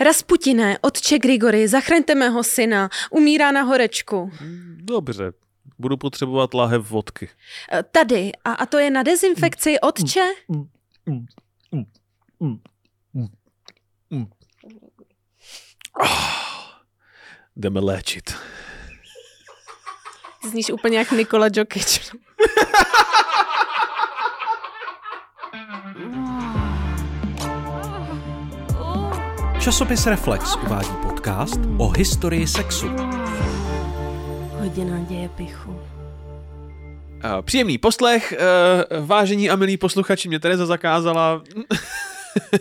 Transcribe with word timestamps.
Rasputine, 0.00 0.78
otče 0.82 1.18
Grigory, 1.18 1.68
zachraňte 1.68 2.14
mého 2.14 2.42
syna, 2.42 2.88
umírá 3.10 3.52
na 3.52 3.62
horečku. 3.62 4.32
Dobře, 4.76 5.32
budu 5.78 5.96
potřebovat 5.96 6.54
láhev 6.54 6.90
vodky. 6.90 7.28
E, 7.72 7.82
Tady, 7.82 8.32
a, 8.44 8.52
a 8.52 8.66
to 8.66 8.78
je 8.78 8.90
na 8.90 9.02
dezinfekci, 9.02 9.80
otče? 9.80 10.24
Jdeme 17.56 17.80
léčit. 17.80 18.34
Zníš 20.50 20.70
úplně 20.70 20.98
jak 20.98 21.10
Nikola 21.10 21.46
Jokic. 21.52 22.10
Časopis 29.60 30.06
Reflex 30.06 30.56
uvádí 30.66 30.88
podcast 31.02 31.60
o 31.78 31.88
historii 31.88 32.46
sexu. 32.46 32.86
Hodina 34.50 34.98
děje 35.08 35.28
pichu. 35.28 35.80
Příjemný 37.42 37.78
poslech, 37.78 38.34
uh, 38.98 39.06
vážení 39.06 39.50
a 39.50 39.56
milí 39.56 39.76
posluchači, 39.76 40.28
mě 40.28 40.40
Tereza 40.40 40.66
zakázala 40.66 41.42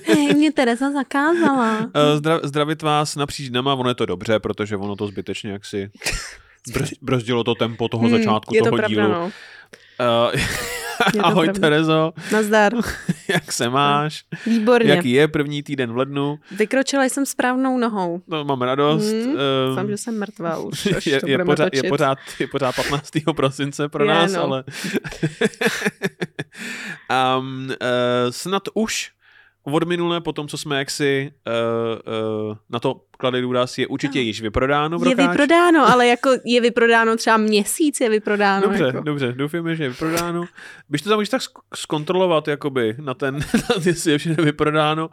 Hej, 0.08 0.34
mě 0.34 0.52
Tereza 0.52 0.92
zakázala. 0.92 1.80
zdra- 2.16 2.40
zdravit 2.44 2.82
vás 2.82 3.16
napříč 3.16 3.50
dnama, 3.50 3.74
ono 3.74 3.90
je 3.90 3.96
to 3.96 4.06
dobře, 4.06 4.40
protože 4.40 4.78
ono 4.78 4.96
to 4.96 5.08
zbytečně 5.08 5.52
jaksi 5.52 5.90
brz- 6.72 6.96
brzdilo 7.02 7.44
to 7.44 7.56
tempo 7.56 7.88
toho 7.88 8.08
Hmm, 8.08 8.18
začátku 8.18 8.56
je 8.56 8.62
to 8.62 8.66
toho 8.66 8.78
pravda, 8.78 8.88
dílu. 9.08 9.12
no. 9.14 9.32
Ahoj 11.24 11.46
pravda. 11.46 11.60
Terezo, 11.62 12.14
Nazdar. 12.32 12.74
jak 13.28 13.52
se 13.52 13.70
máš? 13.70 14.24
Výborně. 14.46 14.92
Jaký 14.92 15.12
je 15.12 15.28
první 15.28 15.64
týden 15.64 15.94
v 15.94 15.98
lednu? 15.98 16.40
Vykročila 16.52 17.04
jsem 17.04 17.26
správnou 17.26 17.78
nohou. 17.78 18.22
No, 18.28 18.46
mám 18.46 18.62
radost. 18.62 19.12
Hmm, 19.12 19.30
ehm, 19.30 19.38
Doufám, 19.70 19.88
že 19.88 19.98
jsem 19.98 20.20
mrtvá 20.20 20.58
už, 20.58 20.86
je, 21.06 21.22
je, 21.26 21.46
pořád, 21.46 21.70
točit. 21.70 21.84
je, 21.84 21.90
pořád, 21.90 22.18
je 22.40 22.48
pořád 22.48 22.76
15. 22.76 23.12
prosince 23.36 23.90
pro 23.90 24.04
Je, 24.04 24.10
nás, 24.10 24.34
no. 24.34 24.42
ale 24.42 24.64
um, 27.40 27.66
uh, 27.70 27.76
snad 28.30 28.64
už 28.74 29.12
od 29.74 29.84
minule, 29.84 30.22
po 30.22 30.34
tom, 30.34 30.48
co 30.48 30.58
jsme 30.58 30.80
jaksi 30.80 31.32
uh, 31.48 32.50
uh, 32.50 32.58
na 32.70 32.80
to 32.80 33.02
kladli 33.20 33.42
důraz, 33.42 33.78
je 33.78 33.88
určitě 33.88 34.20
již 34.20 34.42
vyprodáno 34.42 35.00
v 35.00 35.08
Je 35.08 35.16
vyprodáno, 35.16 35.90
ale 35.90 36.08
jako 36.08 36.30
je 36.46 36.62
vyprodáno 36.62 37.18
třeba 37.18 37.38
měsíc 37.38 38.02
je 38.02 38.10
vyprodáno. 38.10 38.68
Dobře, 38.68 38.84
jako. 38.84 39.02
dobře, 39.02 39.34
doufáme, 39.34 39.76
že 39.76 39.84
je 39.84 39.90
vyprodáno. 39.90 40.44
Byš 40.90 41.02
to 41.02 41.10
tam 41.10 41.18
můžeš 41.18 41.30
tak 41.30 41.42
zkontrolovat, 41.76 42.48
jakoby, 42.48 42.96
na 43.00 43.14
ten, 43.14 43.36
na 43.54 43.76
jestli 43.86 44.12
je 44.12 44.18
všechno 44.18 44.44
vyprodáno. 44.44 45.10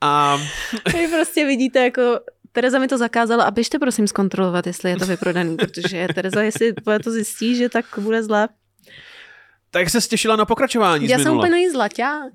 A 0.00 0.36
Vy 0.92 1.08
prostě 1.08 1.46
vidíte 1.46 1.84
jako 1.84 2.20
Tereza 2.52 2.78
mi 2.78 2.88
to 2.88 2.98
zakázala 2.98 3.44
a 3.44 3.50
běžte 3.50 3.78
prosím 3.78 4.06
zkontrolovat, 4.06 4.66
jestli 4.66 4.90
je 4.90 4.96
to 4.96 5.06
vyprodaný, 5.06 5.56
protože 5.56 6.08
Tereza, 6.14 6.42
jestli 6.42 6.74
to 7.04 7.10
zjistí, 7.10 7.56
že 7.56 7.68
tak 7.68 7.84
bude 7.98 8.22
zle. 8.22 8.48
tak 9.70 9.90
se 9.90 10.00
stěšila 10.00 10.36
na 10.36 10.44
pokračování 10.44 11.08
Já 11.08 11.18
jsem 11.18 11.36
úplně 11.36 11.70
zlaťák. 11.70 12.32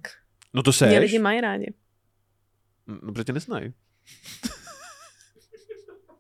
No 0.54 0.64
to 0.64 0.70
Mě 0.70 0.74
seš. 0.74 1.00
lidi 1.00 1.20
mají 1.20 1.42
rádi. 1.42 1.74
Dobře 3.04 3.24
tě 3.24 3.34
neznají. 3.34 3.74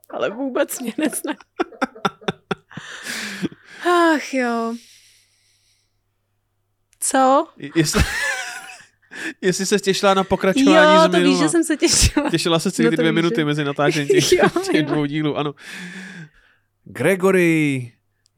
Ale 0.09 0.29
vůbec 0.29 0.79
mě 0.79 0.93
nezná. 0.97 1.33
Ach 4.15 4.33
jo. 4.33 4.75
Co? 6.99 7.47
Jestli, 7.75 8.01
jestli 9.41 9.65
se 9.65 9.79
těšila 9.79 10.13
na 10.13 10.23
pokračování 10.23 10.95
Jo, 10.95 11.01
z 11.07 11.11
to 11.11 11.19
víš, 11.21 11.39
že 11.39 11.49
jsem 11.49 11.63
se 11.63 11.77
těšila. 11.77 12.29
Těšila 12.29 12.59
se 12.59 12.71
celý 12.71 12.85
No 12.85 12.91
ty 12.91 12.97
dvě 12.97 13.11
víš, 13.11 13.15
minuty 13.15 13.35
že- 13.41 13.45
mezi 13.45 13.63
natáčením 13.63 14.07
těch, 14.07 14.31
Jo, 14.31 14.49
těch 14.49 14.75
jo. 14.75 14.85
dvou 14.85 15.05
dílů, 15.05 15.37
ano. 15.37 15.53
Gregory 16.83 17.91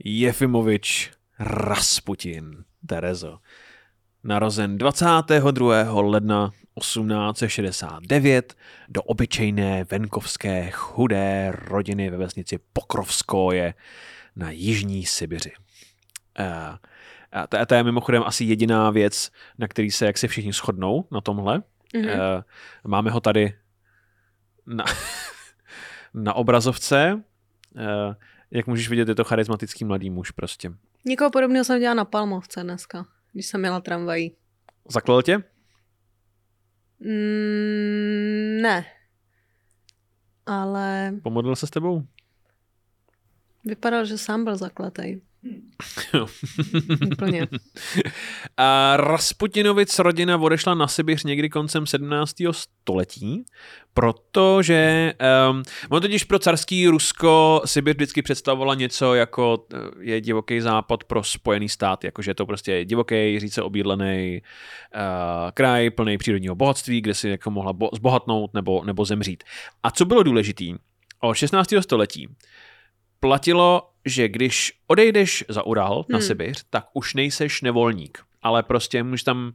Jefimovič 0.06 1.12
Rasputin, 1.40 2.64
Terezo. 2.88 3.40
Narozen 4.28 4.78
22. 4.78 6.02
ledna 6.02 6.52
1869 6.80 8.56
do 8.90 9.02
obyčejné 9.04 9.84
venkovské 9.84 10.72
chudé 10.72 11.52
rodiny 11.56 12.10
ve 12.10 12.18
vesnici 12.18 12.60
Pokrovskoje 12.74 13.74
na 14.36 14.52
jižní 14.52 15.06
Sibiři. 15.06 15.52
A, 16.40 16.80
a 17.32 17.48
to, 17.48 17.66
to 17.66 17.76
je 17.76 17.84
mimochodem 17.84 18.24
asi 18.26 18.44
jediná 18.44 18.90
věc, 18.92 19.32
na 19.58 19.68
který 19.68 19.92
se 19.92 20.06
jak 20.06 20.18
se 20.18 20.28
všichni 20.28 20.54
shodnou 20.54 21.08
na 21.12 21.22
tomhle. 21.22 21.64
Mhm. 21.96 22.10
Eh, 22.10 22.44
Máme 22.88 23.12
ho 23.12 23.20
tady 23.20 23.54
na, 24.66 24.86
na 26.14 26.34
obrazovce. 26.34 27.24
Eh, 27.78 28.16
Jak 28.52 28.68
můžeš 28.68 28.90
vidět, 28.90 29.08
je 29.08 29.16
to 29.16 29.24
charismatický 29.24 29.86
mladý 29.86 30.10
muž 30.10 30.32
prostě. 30.32 30.72
Někoho 31.06 31.32
podobného 31.32 31.64
jsem 31.66 31.80
dělala 31.80 31.96
na 31.96 32.06
Palmovce 32.06 32.64
dneska, 32.64 33.06
když 33.36 33.46
jsem 33.46 33.62
měla 33.62 33.80
tramvají. 33.82 34.36
Zaklel 34.90 35.22
tě? 35.22 35.38
Mm, 37.00 38.62
ne. 38.62 38.86
Ale 40.46 41.14
Pomodlil 41.24 41.56
se 41.56 41.68
s 41.68 41.70
tebou? 41.70 42.04
vypadal, 43.64 44.06
že 44.06 44.18
sám 44.18 44.44
byl 44.44 44.58
zakletej. 44.58 45.22
Jo. 46.14 46.28
Úplně. 47.12 47.48
A 48.58 48.98
Rasputinovic 48.98 50.00
rodina 50.00 50.38
odešla 50.38 50.74
na 50.74 50.88
Sibiř 50.88 51.24
někdy 51.24 51.50
koncem 51.50 51.86
17. 51.86 52.36
století, 52.52 53.46
protože 53.94 55.14
um, 55.50 55.64
ono 55.90 56.02
totiž 56.02 56.24
pro 56.24 56.40
carský 56.40 56.88
Rusko 56.88 57.62
Sibir 57.66 57.96
vždycky 57.96 58.22
představovala 58.22 58.76
něco 58.76 59.16
jako 59.16 59.66
eh, 59.74 59.78
je 60.00 60.22
divoký 60.22 60.62
západ 60.62 61.04
pro 61.04 61.24
spojený 61.24 61.70
stát, 61.70 62.04
jakože 62.04 62.32
je 62.32 62.36
to 62.36 62.46
prostě 62.46 62.86
divoký, 62.86 63.40
říce 63.40 63.62
obídlený 63.62 64.42
uh, 64.96 65.02
kraj 65.52 65.90
plný 65.90 66.18
přírodního 66.18 66.56
bohatství, 66.56 67.02
kde 67.02 67.14
si 67.14 67.30
jako 67.30 67.52
mohla 67.52 67.74
bo- 67.74 67.90
zbohatnout 67.94 68.54
nebo, 68.54 68.84
nebo 68.86 69.06
zemřít. 69.06 69.44
A 69.84 69.92
co 69.92 70.06
bylo 70.06 70.24
důležitý? 70.24 70.76
Od 71.20 71.34
16. 71.34 71.70
století 71.82 72.28
platilo, 73.20 73.90
že 74.06 74.28
když 74.28 74.74
odejdeš 74.88 75.46
za 75.50 75.64
Ural 75.64 76.06
na 76.10 76.18
Hmm. 76.18 76.28
Sibiř, 76.28 76.64
tak 76.70 76.86
už 76.94 77.14
nejseš 77.14 77.62
nevolník. 77.62 78.18
Ale 78.42 78.64
prostě 78.64 79.04
můžeš 79.04 79.24
tam, 79.24 79.52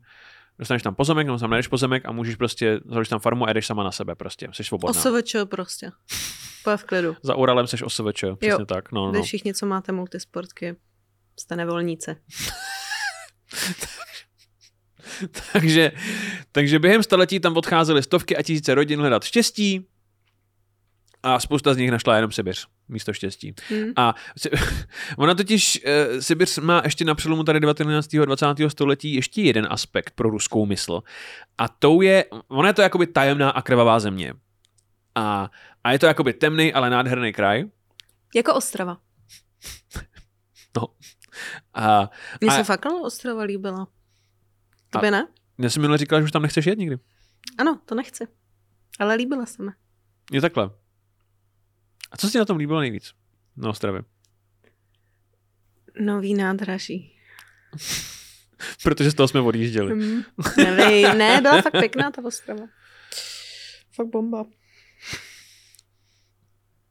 dostaneš 0.59 0.83
tam 0.83 0.95
pozemek, 0.95 1.27
nebo 1.27 1.39
tam 1.39 1.51
najdeš 1.51 1.67
pozemek 1.67 2.03
a 2.07 2.13
můžeš 2.13 2.37
prostě, 2.37 2.81
založíš 2.85 3.09
tam 3.09 3.21
farmu 3.21 3.47
a 3.47 3.53
jdeš 3.53 3.67
sama 3.67 3.85
na 3.85 3.93
sebe 3.93 4.15
prostě. 4.15 4.49
Jsi 4.53 4.65
svobodná. 4.65 5.01
OSVČ 5.01 5.37
prostě. 5.45 5.91
Pojď 6.65 6.81
v 6.81 6.85
klidu. 6.85 7.17
Za 7.23 7.35
Uralem 7.35 7.67
seš 7.67 7.83
OSVČ, 7.83 8.25
přesně 8.39 8.51
Jo. 8.51 8.67
tak. 8.67 8.93
No, 8.93 9.07
no. 9.07 9.13
Vy 9.13 9.23
všichni, 9.23 9.55
co 9.55 9.67
máte 9.67 9.93
multisportky, 9.93 10.77
jste 11.41 11.57
nevolníci. 11.57 12.17
takže, 15.53 15.93
takže 16.53 16.79
během 16.79 17.03
století 17.03 17.41
tam 17.41 17.57
odcházely 17.57 18.03
stovky 18.03 18.37
a 18.37 18.43
tisíce 18.43 18.75
rodin 18.75 19.01
hledat 19.01 19.25
štěstí 19.25 19.87
a 21.23 21.41
spousta 21.41 21.75
z 21.75 21.77
nich 21.77 21.91
našla 21.91 22.17
jenom 22.17 22.33
Sibiř 22.33 22.67
místo 22.89 23.13
štěstí. 23.13 23.55
Hm? 23.71 23.93
A 23.97 24.15
ona 25.17 25.35
totiž, 25.35 25.83
uh, 26.13 26.21
Sibiř 26.21 26.59
má 26.59 26.83
ještě 26.85 27.05
na 27.05 27.15
přelomu 27.15 27.45
tady 27.45 27.61
19. 27.61 28.15
a 28.15 28.25
20. 28.25 28.47
století 28.69 29.15
ještě 29.15 29.43
jeden 29.43 29.67
aspekt 29.71 30.11
pro 30.15 30.31
ruskou 30.31 30.67
mysl. 30.67 31.03
A 31.59 31.69
tou 31.69 32.01
je, 32.01 32.25
ona 32.49 32.69
je 32.69 32.75
to 32.75 32.83
jakoby 32.83 33.07
tajemná 33.07 33.51
a 33.51 33.63
krvavá 33.63 34.01
země. 34.01 34.35
A, 35.15 35.51
a 35.85 35.93
je 35.93 35.99
to 35.99 36.07
jakoby 36.07 36.33
temný, 36.33 36.73
ale 36.73 36.91
nádherný 36.91 37.33
kraj. 37.33 37.65
Jako 38.35 38.55
Ostrava. 38.55 38.99
A 41.75 42.11
Mně 42.41 42.51
A- 42.51 42.57
se 42.57 42.65
fakt 42.65 42.87
Ostrava 42.87 43.43
líbila. 43.43 43.83
A- 43.83 43.87
Tobě 44.91 45.11
ne? 45.11 45.29
já 45.59 45.71
jsem 45.71 45.83
minule 45.83 45.99
říkal, 45.99 46.21
že 46.21 46.25
už 46.25 46.33
tam 46.33 46.43
nechceš 46.43 46.67
jet 46.67 46.79
nikdy. 46.79 46.99
Ano, 47.59 47.81
to 47.85 47.95
nechci. 47.95 48.27
Ale 48.99 49.15
líbila 49.15 49.47
se 49.47 49.63
mi. 49.63 49.71
Je 50.33 50.41
takhle. 50.41 50.71
A 52.11 52.17
co 52.17 52.31
si 52.31 52.39
na 52.39 52.45
tom 52.45 52.57
líbilo 52.57 52.81
nejvíc? 52.81 53.13
Na 53.57 53.69
Ostravě. 53.71 54.03
Nový 56.01 56.35
nádraží. 56.35 57.13
Protože 58.83 59.11
z 59.11 59.15
toho 59.15 59.29
jsme 59.29 59.41
odjížděli. 59.41 59.95
Hm, 59.95 60.23
nevím, 60.57 61.19
ne, 61.19 61.41
byla 61.41 61.63
fakt 61.63 61.73
pěkná 61.79 62.11
ta 62.11 62.25
Ostrava. 62.25 62.67
Fakt 63.93 64.07
bomba. 64.07 64.45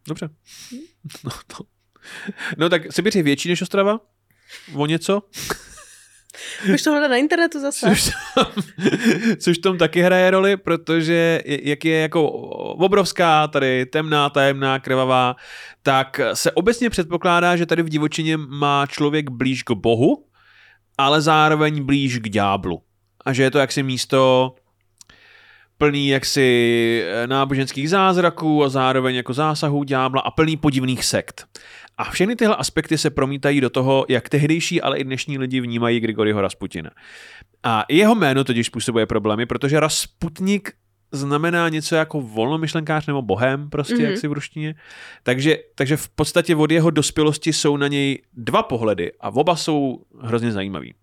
Dobře. 0.08 0.30
No, 1.24 1.32
to. 1.48 1.64
no 2.58 2.70
tak 2.70 2.94
Sibiř 2.94 3.16
je 3.16 3.24
větší 3.24 3.50
než 3.50 3.62
Ostrava? 3.62 4.00
O 4.76 4.86
něco? 4.86 5.22
Můžeš 6.66 6.84
to 6.84 7.08
na 7.08 7.16
internetu 7.16 7.60
zase. 7.60 7.90
Což 7.90 8.12
tam, 8.36 8.46
což 9.38 9.58
tom 9.58 9.78
taky 9.78 10.02
hraje 10.02 10.32
roli, 10.32 10.58
protože 10.58 11.42
jak 11.46 11.86
je 11.86 12.00
jako 12.00 12.30
obrovská, 12.30 13.48
tady 13.48 13.86
temná, 13.86 14.30
tajemná, 14.30 14.80
krvavá, 14.80 15.36
tak 15.84 16.22
se 16.34 16.52
obecně 16.52 16.90
předpokládá, 16.90 17.56
že 17.56 17.66
tady 17.66 17.84
v 17.84 17.90
divočině 17.90 18.38
má 18.38 18.86
člověk 18.86 19.30
blíž 19.30 19.64
k 19.64 19.72
Bohu, 19.72 20.26
ale 20.98 21.22
zároveň 21.22 21.84
blíž 21.84 22.20
k 22.20 22.30
ďáblu. 22.30 22.82
A 23.26 23.34
že 23.34 23.44
je 23.44 23.52
to 23.52 23.60
jaksi 23.60 23.84
místo 23.84 24.56
plný 25.80 26.08
jaksi 26.08 27.04
eh, 27.06 27.28
náboženských 27.28 27.90
zázraků 27.90 28.64
a 28.64 28.70
zároveň 28.70 29.16
jako 29.16 29.34
zásahů 29.34 29.84
ďábla 29.84 30.22
a 30.22 30.32
plný 30.32 30.58
podivných 30.58 31.06
sekt. 31.06 31.48
A 32.00 32.12
všechny 32.12 32.36
tyhle 32.36 32.56
aspekty 32.56 32.98
se 32.98 33.10
promítají 33.10 33.62
do 33.62 33.70
toho, 33.70 34.06
jak 34.10 34.30
tehdejší, 34.30 34.82
ale 34.82 34.98
i 34.98 35.04
dnešní 35.04 35.38
lidi 35.38 35.62
vnímají 35.62 36.00
Grigoriho 36.00 36.42
Rasputina. 36.42 36.90
A 37.64 37.86
jeho 37.90 38.16
jméno 38.16 38.44
totiž 38.44 38.68
způsobuje 38.68 39.06
problémy, 39.06 39.46
protože 39.46 39.80
Rasputnik 39.80 40.74
znamená 41.12 41.70
něco 41.70 41.96
jako 41.96 42.22
volnomyšlenkář 42.22 43.08
nebo 43.08 43.22
bohem, 43.22 43.70
prostě, 43.70 43.96
mm-hmm. 43.96 44.10
jak 44.10 44.18
si 44.18 44.28
v 44.28 44.34
ruštině. 44.34 44.76
Takže, 45.24 45.58
takže 45.76 45.98
v 45.98 46.10
podstatě 46.10 46.56
od 46.56 46.72
jeho 46.72 46.90
dospělosti 46.90 47.54
jsou 47.54 47.78
na 47.78 47.88
něj 47.88 48.22
dva 48.34 48.64
pohledy 48.64 49.12
a 49.20 49.30
oba 49.30 49.56
jsou 49.56 50.06
hrozně 50.22 50.52
zajímavý. 50.52 50.94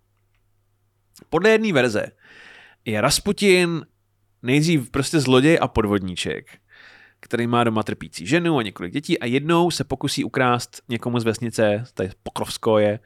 Podle 1.29 1.49
jedné 1.49 1.73
verze 1.73 2.05
je 2.85 3.01
Rasputin 3.01 3.85
nejdřív 4.41 4.91
prostě 4.91 5.19
zloděj 5.19 5.57
a 5.61 5.67
podvodníček, 5.67 6.57
který 7.27 7.47
má 7.47 7.63
doma 7.63 7.83
trpící 7.83 8.27
ženu 8.27 8.57
a 8.57 8.63
několik 8.63 8.93
dětí 8.93 9.19
a 9.19 9.25
jednou 9.25 9.71
se 9.71 9.83
pokusí 9.83 10.23
ukrást 10.23 10.81
někomu 10.89 11.19
z 11.19 11.23
vesnice, 11.23 11.83
tady 11.93 12.09
Pokrovsko 12.23 12.79
je, 12.79 12.99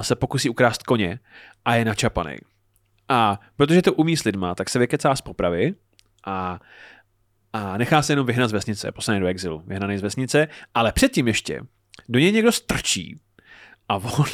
se 0.00 0.14
pokusí 0.14 0.50
ukrást 0.50 0.82
koně 0.82 1.20
a 1.64 1.74
je 1.74 1.84
načapaný. 1.84 2.36
A 3.08 3.40
protože 3.56 3.82
to 3.82 3.92
umí 3.92 4.16
s 4.16 4.24
lidma, 4.24 4.54
tak 4.54 4.68
se 4.68 4.78
vykecá 4.78 5.14
z 5.14 5.20
popravy 5.20 5.74
a, 6.26 6.60
a 7.52 7.78
nechá 7.78 8.02
se 8.02 8.12
jenom 8.12 8.26
vyhnat 8.26 8.50
z 8.50 8.52
vesnice, 8.52 8.92
poslaný 8.92 9.20
do 9.20 9.26
exilu, 9.26 9.62
vyhnaný 9.66 9.98
z 9.98 10.02
vesnice, 10.02 10.48
ale 10.74 10.92
předtím 10.92 11.28
ještě 11.28 11.60
do 12.08 12.18
něj 12.18 12.32
někdo 12.32 12.52
strčí 12.52 13.20
a 13.88 13.96
on, 13.96 14.24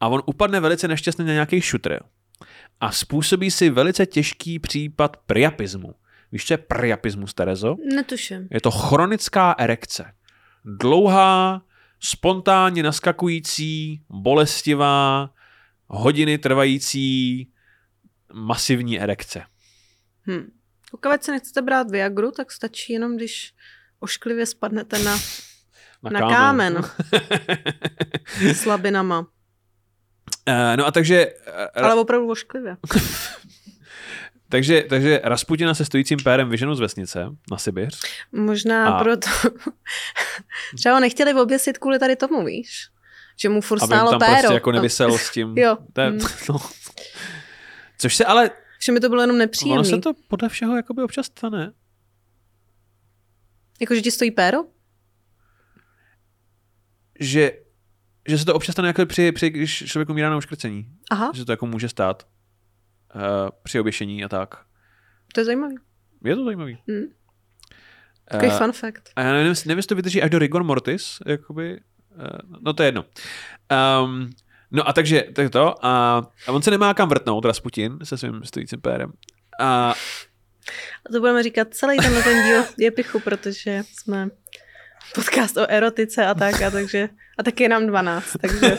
a 0.00 0.08
on 0.08 0.22
upadne 0.26 0.60
velice 0.60 0.88
nešťastně 0.88 1.24
na 1.24 1.32
nějaký 1.32 1.60
šutr 1.60 2.00
a 2.80 2.92
způsobí 2.92 3.50
si 3.50 3.70
velice 3.70 4.06
těžký 4.06 4.58
případ 4.58 5.16
priapismu. 5.16 5.94
Víš, 6.32 6.46
co 6.46 6.54
je 6.54 6.58
priapismus, 6.58 7.34
Terezo? 7.34 7.76
Netuším. 7.94 8.48
Je 8.50 8.60
to 8.60 8.70
chronická 8.70 9.54
erekce. 9.58 10.12
Dlouhá, 10.64 11.62
spontánně 12.00 12.82
naskakující, 12.82 14.02
bolestivá, 14.08 15.30
hodiny 15.86 16.38
trvající 16.38 17.48
masivní 18.32 19.00
erekce. 19.00 19.42
Hm. 20.30 20.52
Pokud 20.90 21.22
se 21.22 21.32
nechcete 21.32 21.62
brát 21.62 21.90
Viagru, 21.90 22.30
tak 22.30 22.52
stačí 22.52 22.92
jenom, 22.92 23.16
když 23.16 23.54
ošklivě 24.00 24.46
spadnete 24.46 24.98
na, 24.98 25.18
Na, 26.02 26.10
na 26.10 26.20
kámen. 26.20 26.82
slabinama. 28.54 29.20
Uh, 29.20 30.76
no 30.76 30.86
a 30.86 30.90
takže, 30.90 31.26
uh, 31.76 31.84
Ale 31.84 31.94
opravdu 31.94 32.30
ošklivě. 32.30 32.76
takže, 34.48 34.82
takže 34.88 35.20
Rasputina 35.24 35.74
se 35.74 35.84
stojícím 35.84 36.18
pérem 36.24 36.48
vyženou 36.50 36.74
z 36.74 36.80
vesnice 36.80 37.26
na 37.50 37.58
Sibiř. 37.58 38.00
Možná 38.32 38.88
A- 38.96 39.02
proto. 39.04 39.28
Třeba 40.76 40.94
ho 40.94 41.00
nechtěli 41.00 41.34
oběsit 41.34 41.78
kvůli 41.78 41.98
tady 41.98 42.16
tomu, 42.16 42.44
víš? 42.44 42.88
Že 43.36 43.48
mu 43.48 43.60
furt 43.60 43.82
Aby 43.82 43.86
stálo 43.86 44.10
tam 44.10 44.20
péro. 44.20 44.32
prostě 44.32 44.54
jako 44.54 44.72
nevysel 44.72 45.18
s 45.18 45.30
tím. 45.30 45.54
Jo. 45.58 45.76
Je, 45.98 46.10
Mm. 46.10 46.18
no. 46.48 46.58
Což 47.98 48.16
se 48.16 48.24
ale, 48.24 48.50
Že 48.82 48.92
mi 48.92 49.00
to 49.00 49.08
bylo 49.08 49.20
jenom 49.22 49.34
ono 49.34 49.38
nepříjemný. 49.38 49.84
se 49.90 49.98
to 49.98 50.12
podle 50.28 50.48
všeho 50.48 50.76
jakoby 50.76 51.02
občas 51.02 51.26
stane. 51.26 51.72
Jako, 53.80 53.94
že 53.94 54.02
ti 54.02 54.10
stojí 54.10 54.30
péro? 54.30 54.58
Že, 57.20 57.52
že 58.28 58.38
se 58.38 58.44
to 58.44 58.54
občas 58.54 58.72
stane 58.74 58.88
jako 58.88 59.06
při, 59.06 59.32
při, 59.32 59.50
když 59.50 59.84
člověk 59.86 60.08
umírá 60.08 60.30
na 60.30 60.36
uškrcení. 60.36 60.86
Aha, 61.10 61.30
Že 61.34 61.44
to 61.44 61.52
jako 61.52 61.66
může 61.66 61.88
stát 61.88 62.26
uh, 63.14 63.20
při 63.62 63.80
oběšení 63.80 64.24
a 64.24 64.28
tak. 64.28 64.54
to 65.34 65.40
je 65.40 65.44
zajímavý. 65.44 65.76
Je 66.24 66.36
to 66.36 66.44
zajímavý. 66.44 66.78
Hm. 66.90 67.12
Takový 68.28 68.50
Eh, 68.50 68.58
fun 68.58 68.72
fact. 68.72 69.02
A 69.16 69.20
já 69.22 69.32
nevím, 69.32 69.54
nevím, 69.66 69.78
jestli 69.78 69.88
to 69.88 69.94
vydrží 69.94 70.22
až 70.22 70.30
do 70.30 70.38
rigor 70.38 70.64
mortis, 70.64 71.18
jakoby, 71.26 71.80
uh, 72.16 72.60
no 72.60 72.72
to 72.72 72.82
je 72.82 72.86
jedno. 72.86 73.04
Um, 74.04 74.30
no 74.70 74.88
a 74.88 74.92
takže, 74.92 75.22
tak 75.32 75.50
to, 75.50 75.86
a, 75.86 76.22
a 76.46 76.52
on 76.52 76.62
se 76.62 76.70
nemá 76.70 76.94
kam 76.94 77.08
vrtnout, 77.08 77.44
Rasputin, 77.44 77.98
se 78.02 78.18
svým 78.18 78.44
stojícím 78.44 78.80
pérem. 78.80 79.12
A 79.60 79.94
A 81.08 81.12
to 81.12 81.20
budeme 81.20 81.42
říkat 81.42 81.68
celý 81.74 81.96
tenhle 81.98 82.22
ten 82.22 82.42
díl 82.46 82.64
je 82.78 82.90
pichu, 82.90 83.20
protože 83.20 83.82
jsme 83.92 84.28
podcast 85.14 85.56
o 85.56 85.66
erotice 85.70 86.26
a 86.26 86.34
tak, 86.34 86.62
a 86.62 86.70
takže 86.70 87.08
a 87.38 87.42
taky 87.42 87.62
je 87.62 87.68
nám 87.68 87.86
12, 87.86 88.36
takže 88.40 88.78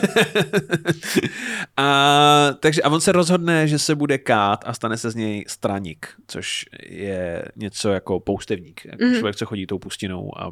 a, 1.76 2.50
takže 2.60 2.82
a 2.82 2.88
on 2.88 3.00
se 3.00 3.12
rozhodne, 3.12 3.68
že 3.68 3.78
se 3.78 3.94
bude 3.94 4.18
kát 4.18 4.64
a 4.66 4.74
stane 4.74 4.96
se 4.96 5.10
z 5.10 5.14
něj 5.14 5.44
straník, 5.48 6.08
což 6.26 6.64
je 6.86 7.42
něco 7.56 7.92
jako 7.92 8.20
poustevník. 8.20 8.84
Jako 8.84 9.04
Mhm. 9.04 9.14
Člověk, 9.14 9.36
co 9.36 9.46
chodí 9.46 9.66
tou 9.66 9.78
pustinou 9.78 10.40
a 10.40 10.50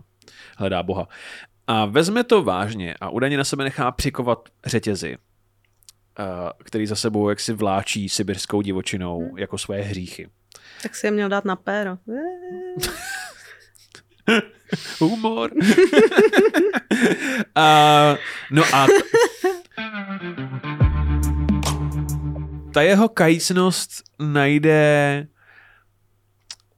hledá 0.56 0.82
Boha. 0.82 1.08
A 1.66 1.84
vezme 1.84 2.24
to 2.24 2.42
vážně 2.42 2.94
a 3.00 3.08
údajně 3.10 3.36
na 3.38 3.44
sebe 3.44 3.64
nechá 3.64 3.92
přikovat 3.92 4.48
řetězy, 4.66 5.16
a, 6.16 6.52
který 6.64 6.86
za 6.86 6.96
sebou 6.96 7.28
jaksi 7.28 7.52
vláčí 7.52 8.08
sibirskou 8.08 8.62
divočinou 8.62 9.20
Mhm. 9.28 9.38
jako 9.38 9.58
své 9.58 9.80
hříchy. 9.80 10.28
tak 10.82 10.94
si 10.96 11.06
je 11.06 11.10
měl 11.10 11.28
dát 11.28 11.44
na 11.44 11.56
péro. 11.56 11.98
Humor. 15.00 15.50
a, 17.54 18.16
no 18.50 18.62
a 18.72 18.86
ta 22.74 22.82
jeho 22.82 23.08
kajícnost 23.08 23.90
najde 24.18 25.26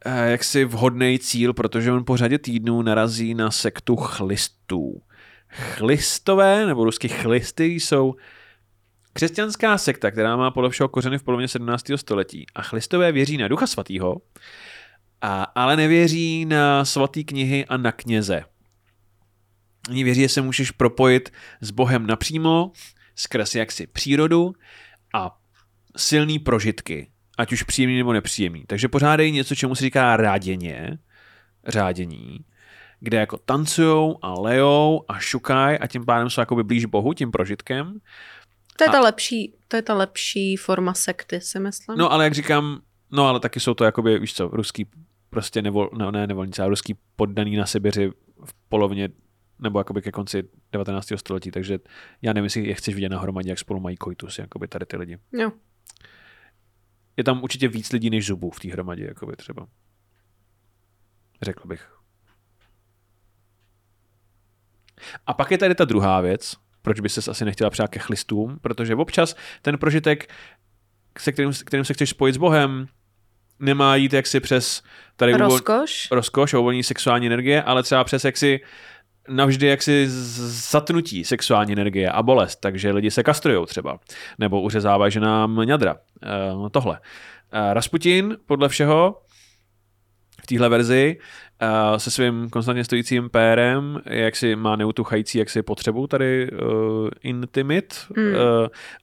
eh, 0.04 0.30
jaksi 0.30 0.64
vhodný 0.64 1.18
cíl, 1.18 1.54
protože 1.54 1.92
on 1.92 2.04
po 2.04 2.16
řadě 2.16 2.38
týdnů 2.38 2.82
narazí 2.82 3.34
na 3.34 3.50
sektu 3.50 3.96
chlistů. 3.96 5.02
Chlistové, 5.48 6.66
nebo 6.66 6.84
rusky 6.84 7.08
chlisty, 7.08 7.64
jsou 7.64 8.14
křesťanská 9.12 9.78
sekta, 9.78 10.10
která 10.10 10.36
má 10.36 10.50
podle 10.50 10.70
všeho 10.70 10.88
kořeny 10.88 11.18
v 11.18 11.22
polovině 11.22 11.48
17. 11.48 11.84
století. 11.96 12.46
A 12.54 12.62
chlistové 12.62 13.12
věří 13.12 13.36
na 13.36 13.48
ducha 13.48 13.66
svatého, 13.66 14.16
a, 15.22 15.42
ale 15.42 15.76
nevěří 15.76 16.44
na 16.44 16.84
svatý 16.84 17.24
knihy 17.24 17.66
a 17.66 17.76
na 17.76 17.92
kněze. 17.92 18.44
Oni 19.90 20.04
věří, 20.04 20.20
že 20.20 20.28
se 20.28 20.40
můžeš 20.42 20.70
propojit 20.70 21.30
s 21.60 21.70
Bohem 21.70 22.06
napřímo, 22.06 22.72
skrz 23.16 23.54
jaksi 23.54 23.86
přírodu 23.86 24.52
a 25.14 25.38
silný 25.96 26.38
prožitky, 26.38 27.10
ať 27.38 27.52
už 27.52 27.62
příjemný 27.62 27.96
nebo 27.96 28.12
nepříjemný. 28.12 28.64
Takže 28.66 28.88
pořádají 28.88 29.32
něco, 29.32 29.54
čemu 29.54 29.74
se 29.74 29.84
říká 29.84 30.16
ráděně, 30.16 30.98
řádění, 31.66 32.38
kde 33.00 33.18
jako 33.18 33.38
tancujou 33.38 34.18
a 34.22 34.32
lejou 34.40 35.04
a 35.08 35.18
šukaj 35.18 35.78
a 35.80 35.87
tím 35.87 36.04
pádem 36.04 36.30
jsou 36.30 36.40
jakoby 36.40 36.64
blíž 36.64 36.84
Bohu 36.84 37.14
tím 37.14 37.30
prožitkem. 37.30 37.98
To 38.76 38.84
je 38.84 38.88
A- 38.88 38.92
ta 38.92 39.00
lepší, 39.00 39.54
to 39.68 39.76
je 39.76 39.82
ta 39.82 39.94
lepší 39.94 40.56
forma 40.56 40.94
sekty, 40.94 41.40
si 41.40 41.60
myslím. 41.60 41.98
No 41.98 42.12
ale 42.12 42.25
jak 42.25 42.34
říkám, 42.34 42.80
no 43.10 43.26
ale 43.26 43.40
taky 43.40 43.60
jsou 43.60 43.75
to 43.75 43.84
jakoby, 43.84 44.18
víš 44.18 44.34
co, 44.34 44.48
ruský 44.48 44.87
prostě 45.30 45.62
nevol, 45.62 45.90
no, 45.92 46.11
ne 46.11 46.26
nevolníci, 46.26 46.62
ale 46.62 46.68
ruský 46.68 46.99
poddaný 47.16 47.56
na 47.56 47.66
Sibiři 47.66 48.11
v 48.44 48.54
polovině 48.68 49.08
nebo 49.58 49.80
jakoby 49.80 50.02
ke 50.02 50.12
konci 50.12 50.42
19. 50.73 51.12
století, 51.16 51.50
takže 51.50 51.78
já 52.23 52.32
nevím, 52.32 52.44
jestli 52.44 52.66
je 52.66 52.75
chceš 52.75 52.94
vidět 52.94 53.08
na 53.08 53.20
hromadě, 53.20 53.50
jak 53.50 53.58
spolu 53.58 53.80
mají 53.80 53.97
koitus, 53.97 54.38
jakoby 54.38 54.68
tady 54.68 54.87
ty 54.87 54.97
lidi. 54.97 55.18
Jo. 55.32 55.52
Je 57.16 57.25
tam 57.25 57.42
určitě 57.42 57.68
víc 57.68 57.92
lidí 57.92 58.11
než 58.11 58.26
zubů 58.26 58.50
v 58.50 58.61
té 58.61 58.68
hromadě, 58.68 59.04
jakoby 59.04 59.37
třeba. 59.37 59.66
Řekl 61.42 61.68
bych. 61.68 61.99
A 65.26 65.35
pak 65.35 65.50
je 65.50 65.58
tady 65.58 65.75
ta 65.75 65.85
druhá 65.85 66.20
věc, 66.20 66.56
proč 66.82 67.00
by 67.00 67.08
ses 67.08 67.28
asi 67.28 67.44
nechtěla 67.44 67.70
přát 67.70 67.90
ke 67.90 67.99
chlistům, 67.99 68.58
protože 68.58 68.94
občas 68.94 69.37
ten 69.62 69.78
prožitek, 69.78 70.35
se 71.18 71.32
kterým, 71.32 71.52
kterým 71.64 71.85
se 71.85 71.94
chceš 71.94 72.11
spojit 72.11 72.35
s 72.35 72.38
Bohem, 72.38 72.88
nemá 73.60 73.96
jít 73.96 74.12
jaksi 74.12 74.40
přes 74.40 74.82
tady 75.16 75.34
uvol- 75.34 75.38
Rozkoš? 75.44 76.08
rozkoš 76.10 76.54
a 76.54 76.58
uvolnění 76.58 76.82
sexuální 76.82 77.26
energie, 77.26 77.62
ale 77.62 77.82
třeba 77.82 78.04
přes 78.04 78.24
jaksi 78.24 78.60
navždy 79.28 79.66
jaksi 79.66 80.04
zatnutí 80.70 81.24
sexuální 81.24 81.72
energie 81.72 82.10
a 82.10 82.22
bolest, 82.22 82.56
takže 82.56 82.92
lidi 82.92 83.10
se 83.10 83.22
kastrujou 83.22 83.66
třeba, 83.66 83.98
nebo 84.38 84.60
uřezávají 84.60 85.12
ženám 85.12 85.56
ňadra. 85.64 85.96
Uh, 86.56 86.68
tohle. 86.68 87.00
Uh, 87.00 87.72
Rasputin, 87.72 88.36
podle 88.46 88.68
všeho, 88.68 89.20
téhle 90.49 90.69
verzi, 90.69 91.17
uh, 91.62 91.97
se 91.97 92.11
svým 92.11 92.50
konstantně 92.50 92.85
stojícím 92.85 93.31
pérem, 93.31 94.00
jak 94.07 94.37
si 94.37 94.57
má 94.57 94.76
neutuchající 94.76 95.38
jak 95.38 95.50
si 95.50 95.62
potřebu 95.62 96.07
tady 96.07 96.50
uh, 96.50 97.09
intimit 97.23 97.95
Mm. 98.17 98.25
uh, 98.26 98.33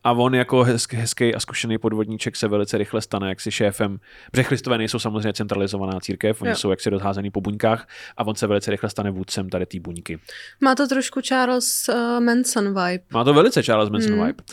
a 0.04 0.12
on 0.12 0.36
jako 0.36 0.64
hezký, 0.64 0.96
hezký 0.98 1.36
a 1.36 1.40
zkušený 1.40 1.78
podvodníček 1.78 2.36
se 2.36 2.48
velice 2.48 2.78
rychle 2.78 3.02
stane 3.02 3.30
jaksi 3.30 3.52
šéfem, 3.52 4.00
protože 4.32 4.44
Christové 4.44 4.78
nejsou 4.78 5.00
samozřejmě 5.00 5.34
centralizovaná 5.34 6.00
církev, 6.00 6.42
oni 6.42 6.50
Jo. 6.50 6.56
jsou 6.56 6.70
jaksi 6.70 6.90
rozházený 6.90 7.32
po 7.32 7.42
buňkách 7.42 7.88
a 8.18 8.28
on 8.28 8.36
se 8.36 8.48
velice 8.48 8.72
rychle 8.72 8.90
stane 8.90 9.12
vůdcem 9.12 9.50
tady 9.50 9.66
té 9.66 9.80
buňky. 9.80 10.20
Má 10.62 10.76
to 10.76 10.88
trošku 10.88 11.22
Charles 11.22 11.90
uh, 11.90 12.20
Manson 12.24 12.68
vibe. 12.68 13.04
Má 13.14 13.24
to 13.24 13.34
velice 13.34 13.64
Charles 13.64 13.90
Manson 13.90 14.12
Mm. 14.16 14.26
vibe. 14.26 14.44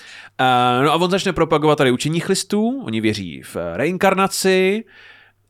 Uh, 0.40 0.84
no 0.84 0.92
a 0.92 0.94
on 0.94 1.10
začne 1.10 1.32
propagovat 1.32 1.78
tady 1.78 1.90
učení 1.90 2.20
chlistů, 2.20 2.82
oni 2.84 3.00
věří 3.00 3.42
v 3.42 3.56
reinkarnaci 3.74 4.84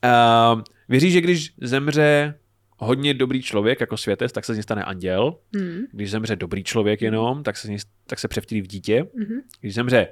Uh, 0.04 0.60
věří, 0.88 1.10
že 1.10 1.20
když 1.20 1.54
zemře 1.60 2.34
hodně 2.78 3.14
dobrý 3.14 3.42
člověk, 3.42 3.80
jako 3.80 3.96
světec, 3.96 4.32
tak 4.32 4.44
se 4.44 4.54
z 4.54 4.56
něj 4.56 4.62
stane 4.62 4.84
anděl. 4.84 5.36
Hmm. 5.56 5.78
Když 5.92 6.10
zemře 6.10 6.36
dobrý 6.36 6.64
člověk 6.64 7.02
jenom, 7.02 7.42
tak 7.42 7.56
se, 7.56 7.66
z 7.66 7.70
něj, 7.70 7.78
tak 8.06 8.18
se 8.18 8.28
převtělí 8.28 8.60
v 8.62 8.66
dítě. 8.66 9.06
Mhm. 9.14 9.40
Když 9.60 9.74
zemře 9.74 10.08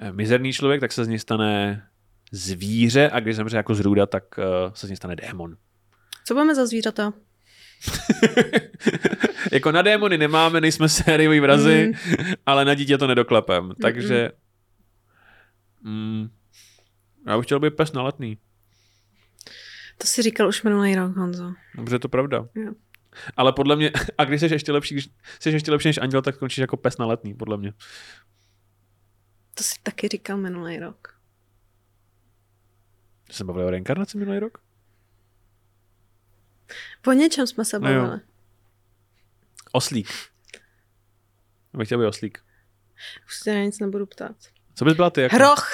eh, 0.00 0.12
mizerný 0.12 0.52
člověk, 0.52 0.80
tak 0.80 0.92
se 0.92 1.04
z 1.04 1.08
něj 1.08 1.18
stane 1.18 1.82
zvíře 2.32 3.10
a 3.10 3.20
když 3.20 3.36
zemře 3.36 3.56
jako 3.56 3.74
zrůda, 3.74 4.06
tak 4.06 4.24
uh, 4.38 4.44
se 4.74 4.86
z 4.86 4.90
něj 4.90 4.96
stane 4.96 5.16
démon. 5.16 5.56
Co 6.26 6.34
budeme 6.34 6.54
za 6.54 6.66
zvířata? 6.66 7.12
jako 9.52 9.72
na 9.72 9.82
démony 9.82 10.18
nemáme, 10.18 10.60
nejsme 10.60 10.88
sériový 10.88 11.40
vrazy, 11.40 11.92
Mm. 11.92 12.24
ale 12.46 12.64
na 12.64 12.74
dítě 12.74 12.98
to 12.98 13.06
nedoklepem. 13.06 13.72
Takže 13.82 14.30
mm, 15.82 16.28
já 17.26 17.36
bych 17.36 17.46
chtěl 17.46 17.60
být 17.60 17.74
pes 17.74 17.92
na 17.92 18.02
letný. 18.02 18.38
To 19.98 20.06
si 20.06 20.22
říkal 20.22 20.48
už 20.48 20.62
minulý 20.62 20.94
rok, 20.94 21.16
Honzo. 21.16 21.52
Dobře, 21.74 21.94
je 21.94 21.98
to 21.98 22.08
pravda. 22.08 22.48
Jo. 22.54 22.72
Ale 23.36 23.52
podle 23.52 23.76
mě, 23.76 23.90
a 24.18 24.24
když 24.24 24.40
jsi 24.40 24.46
ještě 24.52 24.72
lepší, 24.72 24.94
když 24.94 25.08
jsi 25.40 25.48
ještě 25.50 25.70
lepší 25.70 25.88
než 25.88 25.98
anděl, 25.98 26.22
tak 26.22 26.34
skončíš 26.34 26.58
jako 26.58 26.76
pes 26.76 26.98
na 26.98 27.06
letný, 27.06 27.34
podle 27.34 27.56
mě. 27.56 27.72
To 29.54 29.64
si 29.64 29.74
taky 29.82 30.08
říkal 30.08 30.36
minulý 30.36 30.78
rok. 30.78 31.20
Jsi 33.30 33.36
se 33.36 33.44
bavili 33.44 33.64
o 33.66 33.70
reinkarnaci 33.70 34.18
minulý 34.18 34.38
rok? 34.38 34.58
Po 37.02 37.12
něčem 37.12 37.46
jsme 37.46 37.64
se 37.64 37.78
No 37.78 37.90
jo. 37.92 38.02
bavili. 38.02 38.20
Oslík. 39.72 40.08
Já 41.72 41.78
bych 41.78 41.88
chtěl 41.88 41.98
být 41.98 42.06
oslík. 42.06 42.38
Už 43.26 43.36
se 43.38 43.54
na 43.54 43.60
nic 43.60 43.78
nebudu 43.78 44.06
ptát. 44.06 44.36
Co 44.74 44.84
bys 44.84 44.94
byla 44.94 45.10
ty? 45.10 45.20
Jako? 45.20 45.36
Hroch! 45.36 45.68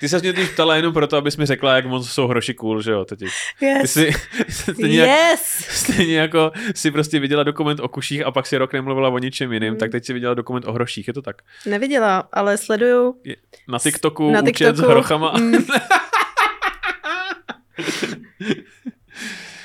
Ty 0.00 0.08
se 0.08 0.18
mě 0.18 0.32
teď 0.32 0.50
ptala 0.50 0.76
jenom 0.76 0.92
proto, 0.94 1.16
abys 1.16 1.36
mi 1.36 1.46
řekla, 1.46 1.74
jak 1.76 1.86
moc 1.86 2.10
jsou 2.10 2.26
hroši 2.26 2.54
cool, 2.54 2.82
že 2.82 2.90
jo, 2.90 3.04
teď. 3.04 3.18
Ty 3.18 3.26
Yes! 3.66 3.92
jsi, 3.92 4.10
stejně, 4.48 5.00
jak, 5.00 5.08
yes! 5.10 5.40
stejně 5.70 6.18
jako 6.18 6.52
si 6.74 6.90
prostě 6.90 7.18
viděla 7.20 7.42
dokument 7.42 7.80
o 7.80 7.88
kuších 7.88 8.26
a 8.26 8.30
pak 8.30 8.46
si 8.46 8.56
rok 8.58 8.72
nemluvila 8.72 9.08
o 9.08 9.18
ničem 9.18 9.52
jiným, 9.52 9.72
Mm. 9.72 9.78
tak 9.78 9.90
teď 9.90 10.04
si 10.04 10.12
viděla 10.12 10.34
dokument 10.34 10.64
o 10.66 10.72
hroších, 10.72 11.08
je 11.08 11.14
to 11.14 11.22
tak? 11.22 11.36
Neviděla, 11.66 12.28
ale 12.32 12.56
sleduju. 12.56 13.14
Na 13.68 13.78
TikToku 13.78 14.30
Na 14.30 14.40
účet 14.42 14.54
s 14.54 14.58
TikToku. 14.58 14.90
hrochama. 14.90 15.32
Mm. 15.38 15.52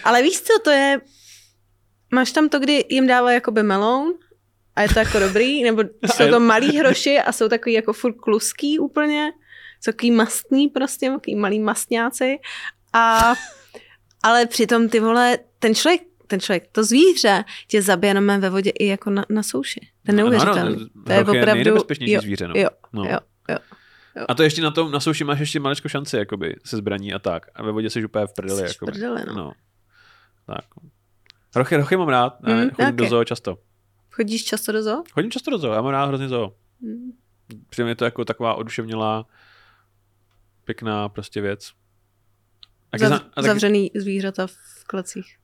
Ale 0.04 0.22
víš 0.24 0.42
co, 0.42 0.54
to 0.64 0.70
je... 0.72 1.02
Máš 2.14 2.32
tam 2.32 2.50
to, 2.50 2.60
kdy 2.60 2.86
jim 2.90 3.08
dává 3.08 3.32
jakoby 3.32 3.64
meloun 3.64 4.14
a 4.76 4.82
je 4.82 4.90
to 4.90 5.00
jako 5.00 5.20
dobrý, 5.20 5.64
nebo 5.64 5.84
jsou 6.16 6.30
to 6.30 6.40
malý 6.40 6.78
hroši 6.78 7.20
a 7.20 7.32
jsou 7.32 7.50
takový 7.50 7.74
jako 7.74 7.94
furt 7.94 8.14
kluský 8.14 8.80
úplně, 8.80 9.32
takový 9.86 10.12
mastný 10.12 10.68
prostě, 10.68 11.10
takový 11.10 11.36
malý 11.36 11.60
mastňáci 11.60 12.40
a 12.94 13.34
ale 14.24 14.46
přitom 14.46 14.90
ty 14.90 15.00
vole, 15.00 15.38
ten 15.60 15.76
člověk, 15.76 16.02
ten 16.28 16.40
člověk, 16.40 16.68
to 16.72 16.84
zvíře 16.84 17.44
tě 17.68 17.82
zabije 17.82 18.10
jenom 18.10 18.42
ve 18.42 18.50
vodě 18.50 18.70
i 18.70 18.86
jako 18.86 19.10
na, 19.10 19.26
na 19.30 19.44
souši. 19.44 19.80
To 20.06 20.12
je 20.12 20.16
neuvěřitelné. 20.16 20.76
to 21.06 21.12
je 21.12 21.18
hroch 21.18 21.36
je 21.36 21.42
opravdu... 21.42 21.54
nejnebezpečnější 21.54 22.14
jo, 22.14 22.22
zvíře, 22.22 22.48
no. 22.48 22.54
jo, 22.58 22.70
no. 22.94 23.04
jo, 23.04 23.18
jo. 23.50 23.58
A 24.28 24.36
to 24.36 24.44
ještě 24.44 24.62
na 24.62 24.72
tom, 24.72 24.92
na 24.92 25.00
souši 25.00 25.24
máš 25.24 25.40
ještě 25.40 25.60
maličko 25.60 25.90
šanci, 25.90 26.18
jakoby, 26.18 26.56
se 26.66 26.78
zbraní 26.78 27.14
a 27.14 27.20
tak. 27.20 27.46
A 27.56 27.64
ve 27.64 27.72
vodě 27.72 27.90
jsi 27.90 28.06
úplně 28.06 28.28
v 28.28 28.34
prdeli, 28.34 28.60
Jsi 28.60 28.66
v 28.66 28.68
jakoby. 28.68 28.92
prdeli, 28.92 29.22
no. 29.28 29.34
no. 29.34 29.52
Tak. 30.46 30.66
Rochy, 31.56 31.78
rochy 31.78 31.98
mám 31.98 32.10
rád, 32.10 32.38
Mm, 32.42 32.70
chodím 32.70 32.96
do 32.96 33.04
ok. 33.04 33.10
zoo 33.10 33.24
často. 33.24 33.58
Chodíš 34.12 34.44
často 34.46 34.72
do 34.72 34.84
zoo? 34.84 35.04
Chodím 35.14 35.32
často 35.32 35.52
do 35.52 35.58
zoo, 35.58 35.74
já 35.74 35.82
mám 35.82 35.92
rád 35.92 36.06
hrozně 36.06 36.28
zoo. 36.28 36.56
Mm. 36.80 37.12
Přijde 37.70 37.86
mi 37.86 37.96
to 37.96 38.06
jako 38.06 38.26
taková 38.26 38.56
oduševnělá, 38.56 39.26
pěkná 40.66 41.10
prostě 41.10 41.42
věc. 41.42 41.72
A 42.92 42.98
Zav, 42.98 43.08
zna- 43.08 43.18
a 43.18 43.42
taky- 43.42 43.48
zavřený 43.48 43.92
zvířata 43.96 44.48
v 44.48 44.84
klecích. 44.88 45.36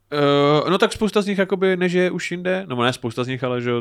Uh, 0.64 0.70
no 0.70 0.78
tak 0.78 0.94
spousta 0.94 1.22
z 1.22 1.26
nich 1.26 1.38
jakoby 1.38 1.78
nežije 1.78 2.12
už 2.12 2.32
jinde, 2.32 2.66
no 2.70 2.84
ne 2.84 2.94
spousta 2.94 3.24
z 3.24 3.28
nich, 3.28 3.44
ale 3.44 3.62
že 3.62 3.72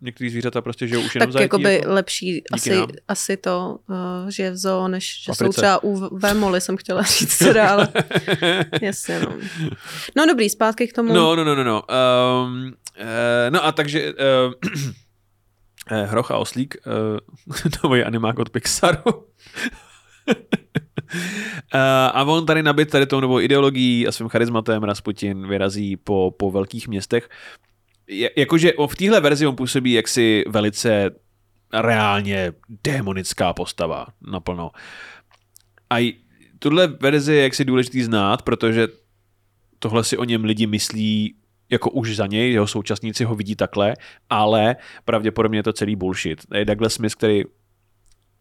některý 0.00 0.30
zvířata 0.30 0.60
prostě 0.60 0.86
žijou 0.88 1.00
už 1.02 1.14
jenom 1.14 1.26
Tak 1.26 1.32
zajetí, 1.32 1.44
jakoby 1.44 1.74
jako... 1.74 1.92
lepší 1.92 2.42
asi, 2.52 2.70
nám. 2.76 2.88
asi 3.08 3.36
to, 3.36 3.78
uh, 3.88 3.96
že 4.28 4.42
je 4.42 4.50
v 4.50 4.56
zoo, 4.56 4.88
než 4.88 5.22
že 5.24 5.32
V 5.32 5.36
jsou 5.36 5.44
Africe. 5.44 5.60
třeba 5.60 5.82
u 5.82 6.16
Vémoly, 6.18 6.60
jsem 6.60 6.76
chtěla 6.76 7.02
říct 7.02 7.38
teda, 7.38 7.68
ale 7.70 7.88
jasně 8.82 9.20
no. 9.20 9.38
No 10.16 10.26
dobrý, 10.26 10.50
zpátky 10.50 10.88
k 10.88 10.92
tomu. 10.92 11.14
No, 11.14 11.36
no, 11.36 11.44
no, 11.44 11.54
no, 11.54 11.64
no. 11.64 11.82
Um, 12.44 12.64
uh, 12.66 13.04
no 13.50 13.64
a 13.64 13.72
takže 13.72 14.12
uh, 14.12 14.52
Hroch 16.06 16.30
a 16.30 16.36
Oslík, 16.36 16.76
uh, 16.86 17.58
nový 17.84 18.02
animák 18.04 18.38
od 18.38 18.50
Pixaru. 18.50 19.02
Uh, 21.14 21.80
a 22.12 22.24
on 22.24 22.46
tady 22.46 22.62
nabit 22.62 22.90
tady 22.90 23.06
tou 23.06 23.20
novou 23.20 23.40
ideologií 23.40 24.06
a 24.06 24.12
svým 24.12 24.28
charizmatem 24.28 24.82
Rasputin 24.82 25.48
vyrazí 25.48 25.96
po, 25.96 26.34
po 26.38 26.50
velkých 26.50 26.88
městech. 26.88 27.28
Jakože 28.36 28.72
v 28.86 28.96
téhle 28.96 29.20
verzi 29.20 29.46
on 29.46 29.56
působí 29.56 29.92
jaksi 29.92 30.44
velice 30.48 31.10
reálně 31.72 32.52
démonická 32.84 33.52
postava 33.52 34.06
naplno. 34.30 34.70
A 35.90 36.14
tuhle 36.58 36.86
verzi 36.86 37.34
je 37.34 37.42
jaksi 37.42 37.64
důležitý 37.64 38.02
znát, 38.02 38.42
protože 38.42 38.88
tohle 39.78 40.04
si 40.04 40.16
o 40.16 40.24
něm 40.24 40.44
lidi 40.44 40.66
myslí 40.66 41.34
jako 41.70 41.90
už 41.90 42.16
za 42.16 42.26
něj, 42.26 42.52
jeho 42.52 42.66
současníci 42.66 43.24
ho 43.24 43.34
vidí 43.34 43.56
takhle, 43.56 43.94
ale 44.30 44.76
pravděpodobně 45.04 45.58
je 45.58 45.62
to 45.62 45.72
celý 45.72 45.96
bullshit. 45.96 46.46
Je 46.54 46.64
Douglas 46.64 46.92
Smith, 46.92 47.14
který 47.14 47.42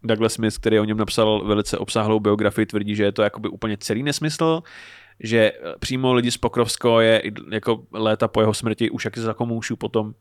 Douglas 0.08 0.34
Smith, 0.34 0.58
který 0.58 0.80
o 0.80 0.84
něm 0.84 0.98
napsal 0.98 1.46
velice 1.46 1.78
obsáhlou 1.78 2.20
biografii, 2.20 2.66
tvrdí, 2.66 2.96
že 2.96 3.04
je 3.04 3.12
to 3.12 3.22
jakoby 3.22 3.50
úplně 3.50 3.78
celý 3.78 4.04
nesmysl, 4.04 4.64
že 5.20 5.52
přímo 5.80 6.14
lidi 6.14 6.32
z 6.32 6.38
Pokrovsko 6.38 7.00
je 7.00 7.22
jako 7.52 7.84
léta 7.92 8.28
po 8.28 8.42
jeho 8.42 8.54
smrti 8.54 8.90
už 8.90 9.06
jak 9.06 9.18
za 9.18 9.34
komoušů 9.34 9.76
potom 9.76 10.14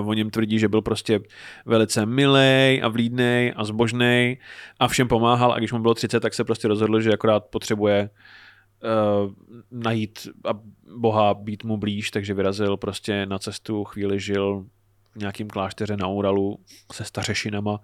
Uh, 0.00 0.08
o 0.08 0.14
něm 0.14 0.30
tvrdí, 0.30 0.58
že 0.58 0.68
byl 0.68 0.82
prostě 0.82 1.20
velice 1.66 2.06
milej 2.06 2.80
a 2.84 2.88
vlídnej 2.88 3.52
a 3.56 3.64
zbožnej 3.64 4.38
a 4.78 4.88
všem 4.88 5.08
pomáhal 5.08 5.52
a 5.52 5.58
když 5.58 5.72
mu 5.72 5.78
bylo 5.78 5.94
30, 5.94 6.20
tak 6.20 6.34
se 6.34 6.44
prostě 6.44 6.68
rozhodl, 6.68 7.00
že 7.00 7.12
akorát 7.12 7.44
potřebuje 7.44 8.10
uh, 8.10 9.32
najít 9.70 10.28
a 10.44 10.58
Boha 10.96 11.34
být 11.34 11.64
mu 11.64 11.76
blíž, 11.76 12.10
takže 12.10 12.34
vyrazil 12.34 12.76
prostě 12.76 13.26
na 13.26 13.38
cestu, 13.38 13.84
chvíli 13.84 14.20
žil 14.20 14.64
v 15.14 15.16
nějakým 15.16 15.48
klášteře 15.48 15.96
na 15.96 16.06
Uralu 16.06 16.58
se 16.92 17.04
stařešinama 17.04 17.80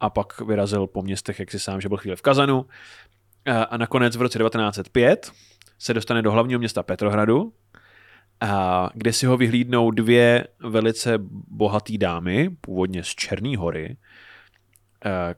a 0.00 0.10
pak 0.10 0.40
vyrazil 0.40 0.86
po 0.86 1.02
městech, 1.02 1.40
jak 1.40 1.50
si 1.50 1.58
sám, 1.58 1.80
že 1.80 1.88
byl 1.88 1.98
chvíli 1.98 2.16
v 2.16 2.22
Kazanu 2.22 2.66
a 3.68 3.76
nakonec 3.76 4.16
v 4.16 4.22
roce 4.22 4.38
1905 4.38 5.32
se 5.78 5.94
dostane 5.94 6.22
do 6.22 6.32
hlavního 6.32 6.58
města 6.58 6.82
Petrohradu, 6.82 7.52
a 8.40 8.90
kde 8.94 9.12
si 9.12 9.26
ho 9.26 9.36
vyhlídnou 9.36 9.90
dvě 9.90 10.46
velice 10.60 11.14
bohatý 11.48 11.98
dámy, 11.98 12.50
původně 12.60 13.04
z 13.04 13.08
Černé 13.08 13.56
hory, 13.56 13.96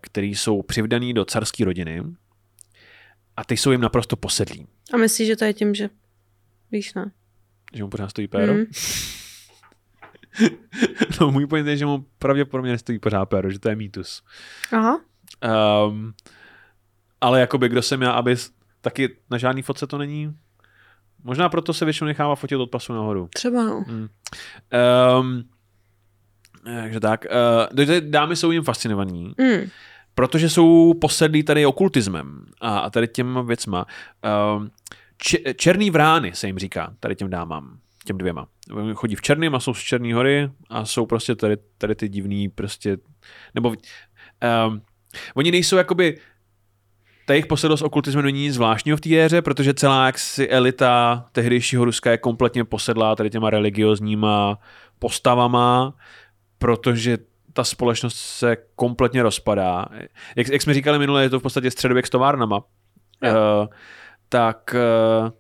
který 0.01 0.35
jsou 0.35 0.63
přivdaný 0.63 1.15
do 1.15 1.25
carské 1.25 1.65
rodiny 1.65 2.03
a 3.37 3.45
ty 3.45 3.57
jsou 3.57 3.71
jim 3.71 3.81
naprosto 3.81 4.17
posedlí. 4.17 4.67
A 4.93 4.97
myslíš, 4.97 5.29
že 5.29 5.37
to 5.37 5.45
je 5.45 5.53
tím, 5.53 5.75
že 5.75 5.91
víš, 6.73 6.95
ne? 6.95 7.11
Že 7.75 7.83
mu 7.83 7.91
pořád 7.91 8.09
stojí 8.09 8.29
péro? 8.29 8.55
Mm. 8.55 8.65
no 11.21 11.31
můj 11.31 11.47
point 11.47 11.67
je, 11.69 11.77
že 11.77 11.87
mu 11.87 12.07
pravděpodobně 12.19 12.73
nestojí 12.73 12.99
pořád 12.99 13.27
péro, 13.27 13.51
že 13.51 13.59
to 13.59 13.69
je 13.69 13.77
mýtus. 13.77 14.23
Aha. 14.73 15.01
Um, 15.89 16.15
ale 17.21 17.41
jakoby 17.41 17.69
kdo 17.69 17.83
jsem 17.83 18.03
já, 18.03 18.11
aby 18.11 18.37
taky 18.81 19.17
na 19.31 19.39
žádný 19.39 19.63
fotce 19.63 19.87
to 19.87 19.99
není. 19.99 20.37
Možná 21.25 21.49
proto 21.49 21.73
se 21.73 21.85
většinou 21.85 22.07
nechává 22.07 22.35
fotit 22.35 22.59
od 22.59 22.71
pasu 22.71 22.93
nahoru. 22.93 23.29
Třeba 23.35 23.65
no. 23.65 23.85
Mm. 23.89 24.09
Um, 25.21 25.45
takže 26.65 27.01
tak. 27.01 27.27
Uh, 27.79 28.01
dámy 28.01 28.37
jsou 28.37 28.51
jim 28.51 28.63
fascinovaní, 28.63 29.35
Mm. 29.39 29.71
protože 30.15 30.49
jsou 30.51 30.95
posedlí 30.95 31.43
tady 31.43 31.67
okultismem 31.67 32.47
a, 32.61 32.79
a 32.79 32.91
tady 32.91 33.09
těm 33.09 33.39
věcma. 33.47 33.87
Um, 34.57 34.71
če, 35.19 35.39
černý 35.55 35.91
vrány 35.91 36.33
se 36.35 36.47
jim 36.47 36.59
říká 36.59 36.95
tady 37.01 37.17
těm 37.17 37.31
dámám, 37.31 37.79
těm 38.05 38.19
dvěma. 38.19 38.47
Chodí 38.95 39.15
v 39.15 39.23
černým 39.23 39.55
a 39.55 39.61
jsou 39.61 39.75
z 39.75 39.81
Černé 39.81 40.15
hory 40.15 40.51
a 40.71 40.85
jsou 40.85 41.07
prostě 41.07 41.35
tady, 41.37 41.57
tady 41.79 41.95
ty 41.95 42.09
divný 42.09 42.49
prostě, 42.49 42.97
nebo 43.55 43.69
um, 43.69 44.83
oni 45.35 45.51
nejsou 45.51 45.77
jakoby 45.77 46.19
ta 47.27 47.33
jejich 47.33 47.47
posedlost 47.47 47.83
okultismu 47.83 48.21
není 48.21 48.43
nic 48.43 48.55
zvláštního 48.55 48.97
v 48.97 49.01
té 49.01 49.17
éře, 49.17 49.43
protože 49.43 49.75
celá 49.75 50.07
jaksi 50.07 50.49
elita 50.49 51.25
tehdejšího 51.33 51.85
Ruska 51.85 52.11
je 52.11 52.19
kompletně 52.19 52.65
posedlá 52.65 53.17
tady 53.17 53.31
těma 53.31 53.51
religiozníma 53.51 54.59
postavama, 54.99 55.95
protože 56.59 57.19
ta 57.53 57.65
společnost 57.65 58.17
se 58.17 58.57
kompletně 58.75 59.23
rozpadá. 59.23 59.87
Jak, 60.37 60.49
jak 60.49 60.63
jsme 60.63 60.75
říkali 60.75 60.99
minule, 60.99 61.23
je 61.23 61.31
to 61.31 61.41
v 61.41 61.43
podstatě 61.43 61.71
středověk 61.71 62.07
s 62.07 62.11
továrnama. 62.11 62.57
Uh, 62.57 63.67
tak 64.29 64.75
uh, 64.75 65.31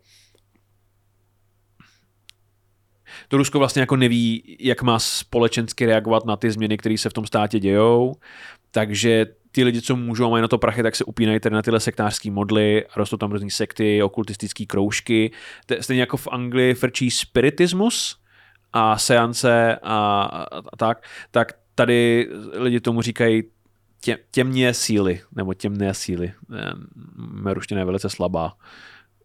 to 3.29 3.37
Rusko 3.37 3.59
vlastně 3.59 3.81
jako 3.81 3.97
neví, 3.97 4.57
jak 4.61 4.83
má 4.83 4.99
společensky 4.99 5.87
reagovat 5.87 6.25
na 6.25 6.37
ty 6.37 6.51
změny, 6.51 6.77
které 6.77 6.99
se 6.99 7.11
v 7.11 7.13
tom 7.13 7.27
státě 7.27 7.61
dějou, 7.61 8.15
takže 8.71 9.27
ty 9.53 9.65
lidi, 9.65 9.83
co 9.83 9.97
můžou, 9.97 10.31
mají 10.31 10.43
na 10.43 10.49
to 10.49 10.59
prachy, 10.59 10.83
tak 10.83 10.97
se 10.97 11.05
upínají 11.05 11.41
tady 11.41 11.55
na 11.55 11.63
tyhle 11.63 11.81
sektářské 11.81 12.31
modly 12.31 12.87
a 12.87 12.91
rostou 12.97 13.17
tam 13.17 13.33
různé 13.33 13.51
sekty, 13.51 14.03
okultistické 14.03 14.67
kroužky. 14.67 15.31
Stejně 15.81 16.01
jako 16.01 16.17
v 16.17 16.29
Anglii 16.31 16.75
frčí 16.75 17.11
spiritismus 17.11 18.17
a 18.73 18.99
seance 18.99 19.77
a, 19.83 20.23
a, 20.23 20.43
a 20.73 20.77
tak, 20.77 21.05
tak 21.31 21.53
tady 21.75 22.29
lidi 22.53 22.81
tomu 22.81 23.03
říkají 23.03 23.43
tě, 24.01 24.19
těmně 24.31 24.75
síly, 24.75 25.21
nebo 25.37 25.55
těmné 25.55 25.95
síly. 25.95 26.33
Moje 27.17 27.55
ruština 27.55 27.81
je 27.81 27.85
velice 27.85 28.11
slabá. 28.11 28.57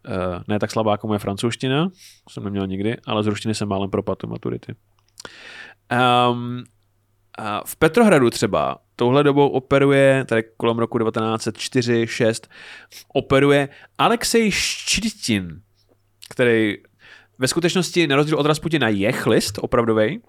Uh, 0.08 0.44
ne 0.48 0.60
tak 0.60 0.72
slabá 0.72 0.92
jako 0.92 1.08
moje 1.08 1.20
francouzština, 1.20 1.90
jsem 2.30 2.44
neměl 2.44 2.68
nikdy, 2.68 2.98
ale 3.06 3.24
z 3.24 3.28
ruštiny 3.28 3.56
jsem 3.56 3.68
málem 3.68 3.90
propadl 3.90 4.28
maturity. 4.28 4.76
Um, 6.32 6.64
a 7.38 7.62
v 7.66 7.76
Petrohradu 7.76 8.30
třeba 8.30 8.78
touhle 8.96 9.24
dobou 9.24 9.50
operuje, 9.50 10.26
tady 10.26 10.44
kolem 10.58 10.80
roku 10.80 10.98
1904-6, 10.98 12.50
operuje 13.14 13.70
Alexej 13.98 14.52
Ščitin, 14.52 15.62
který 16.30 16.78
ve 17.38 17.48
skutečnosti 17.48 18.08
na 18.08 18.16
rozdíl 18.16 18.38
od 18.38 18.46
Rasputina 18.46 18.88
je 18.88 19.12
chlist 19.12 19.60
opravdovej, 19.62 20.22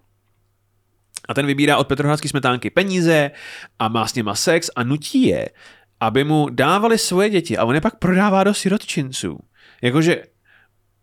a 1.29 1.35
ten 1.35 1.47
vybírá 1.47 1.76
od 1.76 1.87
Petrohradské 1.87 2.29
smetánky 2.29 2.71
peníze 2.71 3.31
a 3.79 3.88
má 3.88 4.07
s 4.07 4.14
nima 4.14 4.35
sex 4.35 4.71
a 4.76 4.83
nutí 4.83 5.23
je, 5.23 5.49
aby 6.00 6.25
mu 6.25 6.49
dávali 6.50 6.99
svoje 6.99 7.31
děti 7.31 7.59
a 7.59 7.64
on 7.64 7.75
je 7.75 7.81
pak 7.81 7.99
prodává 7.99 8.45
do 8.45 8.55
sirotčinců. 8.55 9.38
Jakože 9.83 10.23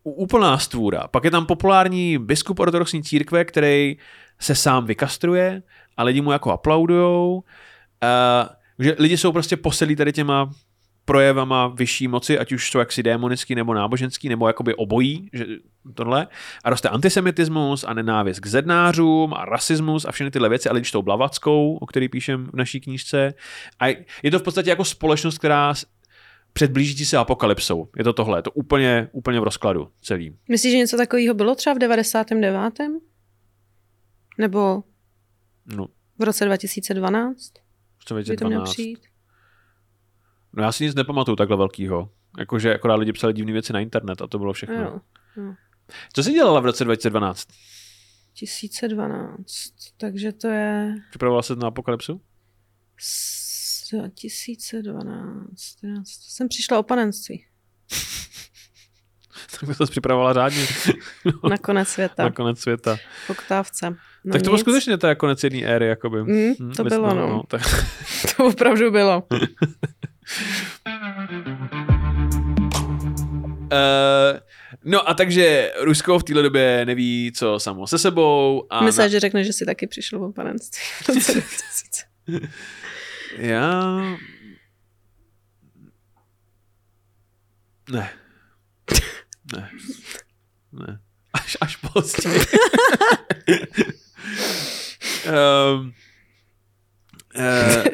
úplná 0.02 0.58
stvůra. 0.58 1.08
Pak 1.08 1.24
je 1.24 1.30
tam 1.30 1.46
populární 1.46 2.18
biskup 2.18 2.60
ortodoxní 2.60 3.02
církve, 3.02 3.44
který 3.44 3.96
se 4.40 4.54
sám 4.54 4.84
vykastruje 4.86 5.62
a 5.96 6.02
lidi 6.02 6.20
mu 6.20 6.32
jako 6.32 6.50
aplaudujou. 6.50 7.34
Uh, 7.34 8.48
že 8.78 8.96
lidi 8.98 9.16
jsou 9.16 9.32
prostě 9.32 9.56
posedlí 9.56 9.96
tady 9.96 10.12
těma 10.12 10.50
projevama 11.04 11.66
vyšší 11.66 12.08
moci, 12.08 12.38
ať 12.38 12.52
už 12.52 12.70
jsou 12.70 12.78
jaksi 12.78 13.02
démonický 13.02 13.54
nebo 13.54 13.74
náboženský, 13.74 14.28
nebo 14.28 14.46
jakoby 14.46 14.74
obojí, 14.74 15.28
že 15.32 15.46
tohle. 15.94 16.26
A 16.64 16.70
roste 16.70 16.88
antisemitismus 16.88 17.84
a 17.84 17.94
nenávist 17.94 18.40
k 18.40 18.46
zednářům 18.46 19.34
a 19.34 19.44
rasismus 19.44 20.04
a 20.04 20.12
všechny 20.12 20.30
tyhle 20.30 20.48
věci, 20.48 20.68
ale 20.68 20.80
když 20.80 20.90
tou 20.90 21.02
Blavackou, 21.02 21.78
o 21.80 21.86
který 21.86 22.08
píšem 22.08 22.46
v 22.46 22.56
naší 22.56 22.80
knížce. 22.80 23.34
A 23.80 23.86
je 24.22 24.30
to 24.30 24.38
v 24.38 24.42
podstatě 24.42 24.70
jako 24.70 24.84
společnost, 24.84 25.38
která 25.38 25.74
před 26.52 26.70
blížící 26.70 27.06
se 27.06 27.16
apokalypsou. 27.16 27.88
Je 27.96 28.04
to 28.04 28.12
tohle, 28.12 28.38
je 28.38 28.42
to 28.42 28.50
úplně, 28.50 29.08
úplně 29.12 29.40
v 29.40 29.42
rozkladu 29.42 29.92
celý. 30.02 30.36
Myslíš, 30.48 30.72
že 30.72 30.78
něco 30.78 30.96
takového 30.96 31.34
bylo 31.34 31.54
třeba 31.54 31.74
v 31.74 31.78
99. 31.78 32.72
Nebo 34.38 34.84
no. 35.66 35.86
v 36.18 36.22
roce 36.22 36.44
2012? 36.44 37.52
By 38.26 38.36
to 38.36 38.46
mělo 38.46 38.64
přijít? 38.64 38.98
No 40.52 40.62
já 40.62 40.72
si 40.72 40.84
nic 40.84 40.94
nepamatuju 40.94 41.36
takhle 41.36 41.56
velkýho. 41.56 42.10
Jakože 42.38 42.74
akorát 42.74 42.94
lidi 42.94 43.12
psali 43.12 43.32
divné 43.32 43.52
věci 43.52 43.72
na 43.72 43.80
internet 43.80 44.22
a 44.22 44.26
to 44.26 44.38
bylo 44.38 44.52
všechno. 44.52 44.76
Jo, 44.76 45.00
jo. 45.36 45.54
Co 46.12 46.22
jsi 46.22 46.32
dělala 46.32 46.60
v 46.60 46.64
roce 46.64 46.84
2012? 46.84 47.48
2012, 48.38 49.46
takže 49.96 50.32
to 50.32 50.48
je... 50.48 50.94
Připravovala 51.10 51.42
se 51.42 51.56
na 51.56 51.68
apokalypsu? 51.68 52.20
2012, 53.92 55.54
jsem 56.04 56.48
přišla 56.48 56.78
o 56.78 56.82
panenství. 56.82 57.44
tak 59.60 59.68
by 59.68 59.74
se 59.74 59.86
připravovala 59.90 60.32
řádně. 60.32 60.66
na 61.50 61.58
konec 61.58 61.88
světa. 61.88 62.24
Na 62.24 62.30
konec 62.30 62.60
světa. 62.60 62.96
V 63.26 63.30
oktávce. 63.30 63.96
No 64.24 64.32
tak 64.32 64.42
to 64.42 64.50
bylo 64.50 64.58
skutečně 64.58 64.98
to 64.98 65.16
konec 65.16 65.44
jedné 65.44 65.62
éry, 65.62 65.86
jakoby. 65.86 66.22
Mm, 66.22 66.52
hm, 66.60 66.72
to 66.72 66.84
bylo, 66.84 67.14
no. 67.14 67.26
no 67.28 67.42
tak... 67.48 67.62
to 68.36 68.44
opravdu 68.44 68.90
bylo. 68.90 69.22
Uh, 73.72 74.38
no 74.84 75.08
a 75.08 75.14
takže 75.14 75.72
Rusko 75.80 76.18
v 76.18 76.24
téhle 76.24 76.42
době 76.42 76.84
neví, 76.84 77.32
co 77.36 77.58
samo 77.58 77.86
se 77.86 77.98
sebou. 77.98 78.66
A 78.70 78.84
Myslím, 78.84 79.02
na... 79.02 79.08
že 79.08 79.20
řekne, 79.20 79.44
že 79.44 79.52
si 79.52 79.66
taky 79.66 79.86
přišel 79.86 80.24
o 80.24 80.32
panenství. 80.32 80.82
Já... 83.36 84.00
Ne. 87.90 88.10
Ne. 89.52 89.70
Ne. 90.72 91.00
Až, 91.32 91.56
až 91.60 91.76
později. 91.76 92.40
um, 95.26 95.92
Uh, 97.38 97.84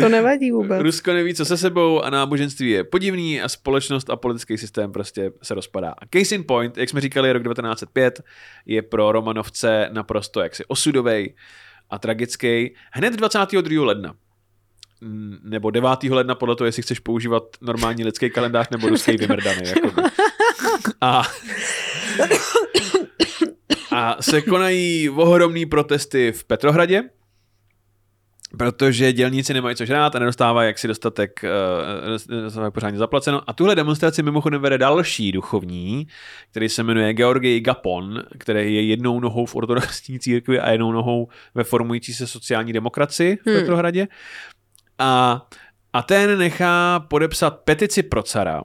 to 0.00 0.08
nevadí 0.08 0.50
vůbec. 0.50 0.82
Rusko 0.82 1.12
neví, 1.12 1.34
co 1.34 1.44
se 1.44 1.56
sebou 1.56 2.02
a 2.02 2.10
náboženství 2.10 2.70
je 2.70 2.84
podivný 2.84 3.40
a 3.40 3.48
společnost 3.48 4.10
a 4.10 4.16
politický 4.16 4.58
systém 4.58 4.92
prostě 4.92 5.32
se 5.42 5.54
rozpadá. 5.54 5.90
A 5.90 6.06
case 6.18 6.34
in 6.34 6.44
point, 6.44 6.76
jak 6.76 6.88
jsme 6.88 7.00
říkali, 7.00 7.32
rok 7.32 7.42
1905 7.42 8.20
je 8.66 8.82
pro 8.82 9.12
Romanovce 9.12 9.88
naprosto 9.92 10.40
jaksi 10.40 10.64
osudový 10.64 11.34
a 11.90 11.98
tragický. 11.98 12.74
Hned 12.92 13.14
22. 13.14 13.84
ledna 13.84 14.14
nebo 15.42 15.70
9. 15.70 16.02
ledna 16.02 16.34
podle 16.34 16.56
toho, 16.56 16.66
jestli 16.66 16.82
chceš 16.82 16.98
používat 16.98 17.42
normální 17.60 18.04
lidský 18.04 18.30
kalendář 18.30 18.68
nebo 18.70 18.88
ruský 18.88 19.12
vymrdaný. 19.16 19.68
Jako. 19.68 20.02
A, 21.00 21.22
a 23.90 24.22
se 24.22 24.42
konají 24.42 25.10
ohromný 25.10 25.66
protesty 25.66 26.32
v 26.32 26.44
Petrohradě, 26.44 27.02
protože 28.58 29.12
dělníci 29.12 29.54
nemají 29.54 29.76
co 29.76 29.84
žrát 29.84 30.16
a 30.16 30.18
nedostávají 30.18 30.66
jaksi 30.66 30.88
dostatek, 30.88 31.44
uh, 31.44 32.36
nedostávají 32.36 32.72
pořádně 32.72 32.98
zaplaceno. 32.98 33.42
A 33.46 33.52
tuhle 33.52 33.74
demonstraci 33.74 34.22
mimochodem 34.22 34.62
vede 34.62 34.78
další 34.78 35.32
duchovní, 35.32 36.06
který 36.50 36.68
se 36.68 36.82
jmenuje 36.82 37.12
Georgij 37.12 37.60
Gapon, 37.60 38.22
který 38.38 38.74
je 38.74 38.82
jednou 38.82 39.20
nohou 39.20 39.46
v 39.46 39.56
ortodoxní 39.56 40.18
církvi 40.18 40.60
a 40.60 40.70
jednou 40.70 40.92
nohou 40.92 41.28
ve 41.54 41.64
formující 41.64 42.14
se 42.14 42.26
sociální 42.26 42.72
demokracii 42.72 43.36
v 43.36 43.46
hmm. 43.46 43.56
Petrohradě. 43.56 44.08
A, 44.98 45.46
a 45.92 46.02
ten 46.02 46.38
nechá 46.38 47.00
podepsat 47.00 47.50
petici 47.50 48.02
pro 48.02 48.22
cara 48.22 48.62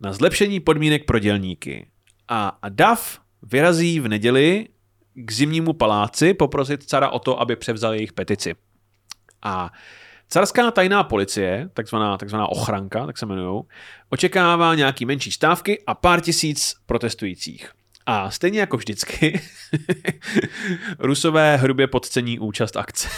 na 0.00 0.12
zlepšení 0.12 0.60
podmínek 0.60 1.04
pro 1.04 1.18
dělníky. 1.18 1.86
A, 2.28 2.58
a 2.62 2.68
DAF 2.68 3.18
vyrazí 3.42 4.00
v 4.00 4.08
neděli 4.08 4.68
k 5.14 5.32
zimnímu 5.32 5.72
paláci 5.72 6.34
poprosit 6.34 6.82
cara 6.82 7.10
o 7.10 7.18
to, 7.18 7.40
aby 7.40 7.56
převzal 7.56 7.94
jejich 7.94 8.12
petici. 8.12 8.54
A 9.42 9.72
carská 10.28 10.70
tajná 10.70 11.04
policie, 11.04 11.70
takzvaná, 11.74 12.18
takzvaná 12.18 12.46
ochranka, 12.46 13.06
tak 13.06 13.18
se 13.18 13.26
jmenují, 13.26 13.62
očekává 14.10 14.74
nějaký 14.74 15.06
menší 15.06 15.32
stávky 15.32 15.82
a 15.86 15.94
pár 15.94 16.20
tisíc 16.20 16.74
protestujících. 16.86 17.70
A 18.06 18.30
stejně 18.30 18.60
jako 18.60 18.76
vždycky, 18.76 19.40
Rusové 20.98 21.56
hrubě 21.56 21.86
podcení 21.86 22.38
účast 22.38 22.76
akce. 22.76 23.08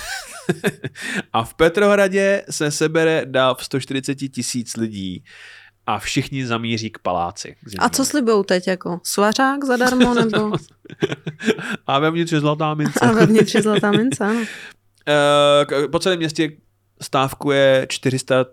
a 1.32 1.44
v 1.44 1.54
Petrohradě 1.54 2.44
se 2.50 2.70
sebere 2.70 3.22
dáv 3.24 3.64
140 3.64 4.14
tisíc 4.14 4.76
lidí 4.76 5.24
a 5.87 5.98
všichni 5.98 6.46
zamíří 6.46 6.90
k 6.90 6.98
paláci. 6.98 7.56
K 7.60 7.74
a 7.78 7.88
co 7.88 8.04
slibou 8.04 8.42
teď? 8.42 8.66
Jako 8.66 9.00
svařák 9.02 9.64
zadarmo 9.64 10.14
nebo? 10.14 10.52
a 11.87 11.98
vevnitř 11.98 12.32
je 12.32 12.40
zlatá 12.40 12.74
mince. 12.74 13.00
a 13.00 13.12
vevnitř 13.12 13.54
je 13.54 13.62
zlatá 13.62 13.90
mince, 13.90 14.24
ano. 14.24 14.44
Uh, 15.08 15.90
po 15.90 15.98
celém 15.98 16.18
městě 16.18 16.50
stávkuje 17.00 17.86
400 17.90 18.46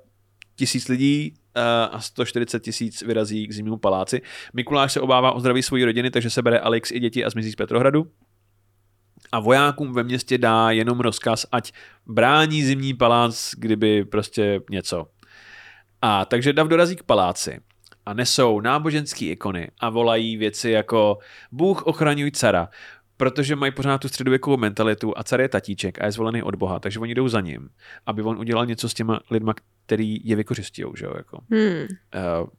tisíc 0.55 0.87
lidí 0.87 1.33
uh, 1.33 1.95
a 1.95 1.99
140 1.99 2.59
tisíc 2.59 3.01
vyrazí 3.01 3.47
k 3.47 3.53
zimnímu 3.53 3.77
paláci. 3.77 4.21
Mikuláš 4.53 4.93
se 4.93 5.01
obává 5.01 5.31
o 5.31 5.39
zdraví 5.39 5.63
své 5.63 5.85
rodiny, 5.85 6.11
takže 6.11 6.29
se 6.29 6.41
bere 6.41 6.59
Alex 6.59 6.91
i 6.91 6.99
děti 6.99 7.25
a 7.25 7.29
zmizí 7.29 7.51
z 7.51 7.55
Petrohradu. 7.55 8.11
A 9.31 9.39
vojákům 9.39 9.93
ve 9.93 10.03
městě 10.03 10.37
dá 10.37 10.71
jenom 10.71 10.99
rozkaz, 10.99 11.45
ať 11.51 11.71
brání 12.05 12.63
zimní 12.63 12.93
palác, 12.93 13.51
kdyby 13.57 14.05
prostě 14.05 14.61
něco. 14.69 15.07
A 16.01 16.25
takže 16.25 16.53
Dav 16.53 16.67
dorazí 16.67 16.95
k 16.95 17.03
paláci 17.03 17.59
a 18.05 18.13
nesou 18.13 18.59
náboženské 18.59 19.25
ikony 19.25 19.71
a 19.79 19.89
volají 19.89 20.37
věci 20.37 20.71
jako 20.71 21.17
Bůh 21.51 21.83
ochraňuj 21.83 22.31
cara, 22.31 22.69
protože 23.21 23.55
mají 23.55 23.71
pořád 23.71 23.97
tu 23.97 24.07
středověkou 24.07 24.57
mentalitu 24.57 25.17
a 25.17 25.23
car 25.23 25.41
je 25.41 25.49
tatíček 25.49 26.01
a 26.01 26.05
je 26.05 26.11
zvolený 26.11 26.43
od 26.43 26.55
Boha, 26.55 26.79
takže 26.79 26.99
oni 26.99 27.15
jdou 27.15 27.27
za 27.27 27.41
ním, 27.41 27.69
aby 28.05 28.21
on 28.21 28.39
udělal 28.39 28.65
něco 28.65 28.89
s 28.89 28.93
těma 28.93 29.19
lidma, 29.31 29.53
který 29.85 30.17
je 30.23 30.35
vykořistí, 30.35 30.83
že 30.97 31.05
jo, 31.05 31.13
jako. 31.17 31.39
Hmm. 31.51 31.87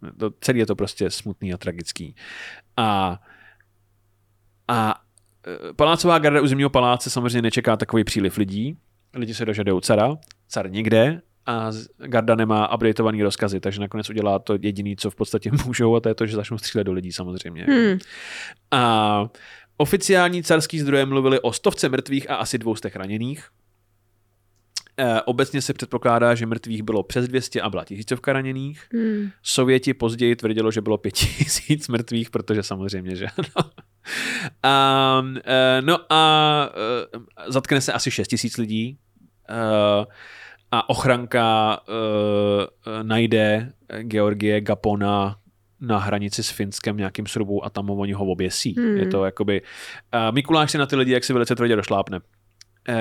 Uh, 0.03 0.11
to, 0.19 0.31
celý 0.41 0.59
je 0.59 0.67
to 0.67 0.77
prostě 0.77 1.11
smutný 1.11 1.53
a 1.53 1.57
tragický. 1.57 2.15
A, 2.77 3.21
a 4.69 4.95
uh, 5.47 5.73
palácová 5.77 6.19
garda 6.19 6.41
u 6.41 6.47
zimního 6.47 6.71
paláce 6.71 7.11
samozřejmě 7.11 7.43
nečeká 7.43 7.77
takový 7.77 8.05
příliv 8.05 8.37
lidí, 8.37 8.77
lidi 9.15 9.35
se 9.35 9.45
dožadují 9.45 9.81
cara, 9.81 10.17
car 10.49 10.71
nikde, 10.71 11.23
a 11.47 11.71
Garda 11.99 12.35
nemá 12.35 12.75
updateovaný 12.75 13.23
rozkazy, 13.23 13.61
takže 13.61 13.81
nakonec 13.81 14.11
udělá 14.11 14.39
to 14.39 14.59
jediný, 14.61 14.97
co 14.97 15.11
v 15.11 15.15
podstatě 15.15 15.51
můžou 15.67 15.97
a 15.97 16.01
to 16.01 16.09
je 16.09 16.15
to, 16.15 16.27
že 16.27 16.37
začnou 16.37 16.59
střílet 16.59 16.85
do 16.85 16.93
lidí 16.93 17.13
samozřejmě. 17.13 17.65
Hmm. 17.65 17.99
A 18.71 19.27
Oficiální 19.83 20.43
carský 20.43 20.81
zdroje 20.81 21.07
mluvili 21.07 21.41
o 21.41 21.53
stovce 21.53 21.89
mrtvých 21.89 22.31
a 22.31 22.35
asi 22.35 22.59
dvoustech 22.59 22.97
raněných. 22.97 23.49
Eh, 24.99 25.23
obecně 25.23 25.63
se 25.63 25.75
předpokládá, 25.75 26.35
že 26.35 26.47
mrtvých 26.47 26.83
bylo 26.83 27.03
přes 27.03 27.29
200 27.29 27.61
a 27.61 27.71
byla 27.71 27.85
tisícovka 27.85 28.33
raněných. 28.33 28.87
Hmm. 28.93 29.31
Sověti 29.43 29.95
později 29.95 30.37
tvrdilo, 30.37 30.71
že 30.71 30.81
bylo 30.81 30.99
pět 30.99 31.15
tisíc 31.15 31.89
mrtvých, 31.89 32.31
protože 32.31 32.63
samozřejmě, 32.63 33.17
že 33.17 33.27
ano. 33.27 33.71
A, 34.63 35.23
eh, 35.45 35.83
no 35.83 35.99
a 36.13 36.71
eh, 37.15 37.19
zatkne 37.53 37.81
se 37.81 37.93
asi 37.93 38.11
6 38.11 38.29
tisíc 38.29 38.57
lidí 38.57 38.99
eh, 39.49 40.07
a 40.71 40.89
ochranka 40.89 41.81
eh, 41.89 43.03
najde 43.03 43.73
Georgie 44.03 44.61
Gapona 44.61 45.42
na 45.83 45.99
hranici 45.99 46.43
s 46.43 46.51
Finskem 46.51 46.97
nějakým 46.97 47.27
srubou 47.27 47.65
a 47.65 47.71
tam 47.71 47.91
oni 47.91 48.13
ho 48.13 48.27
oběsí. 48.27 48.75
Hmm. 48.79 48.97
Je 48.97 49.07
to 49.07 49.25
jakoby... 49.25 49.63
Uh, 50.15 50.35
Mikuláš 50.35 50.71
se 50.71 50.79
na 50.79 50.87
ty 50.87 50.97
lidi 50.97 51.13
jak 51.13 51.25
si 51.25 51.33
velice 51.33 51.55
tvrdě 51.57 51.77
došlápne. 51.77 52.21
Uh, 52.89 52.95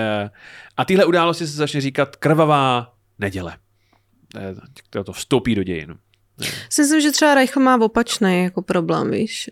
a 0.78 0.86
tyhle 0.86 1.06
události 1.06 1.48
se 1.48 1.54
začne 1.54 1.82
říkat 1.82 2.16
krvavá 2.16 2.94
neděle. 3.20 3.58
Uh, 4.36 4.60
to, 4.90 5.04
to 5.04 5.14
vstoupí 5.14 5.56
do 5.56 5.64
dějin. 5.64 5.96
Si 6.70 6.82
myslím, 6.82 7.02
že 7.02 7.12
třeba 7.12 7.36
Reichl 7.36 7.60
má 7.60 7.82
opačný 7.82 8.44
jako 8.44 8.62
problém, 8.62 9.12
víš. 9.12 9.50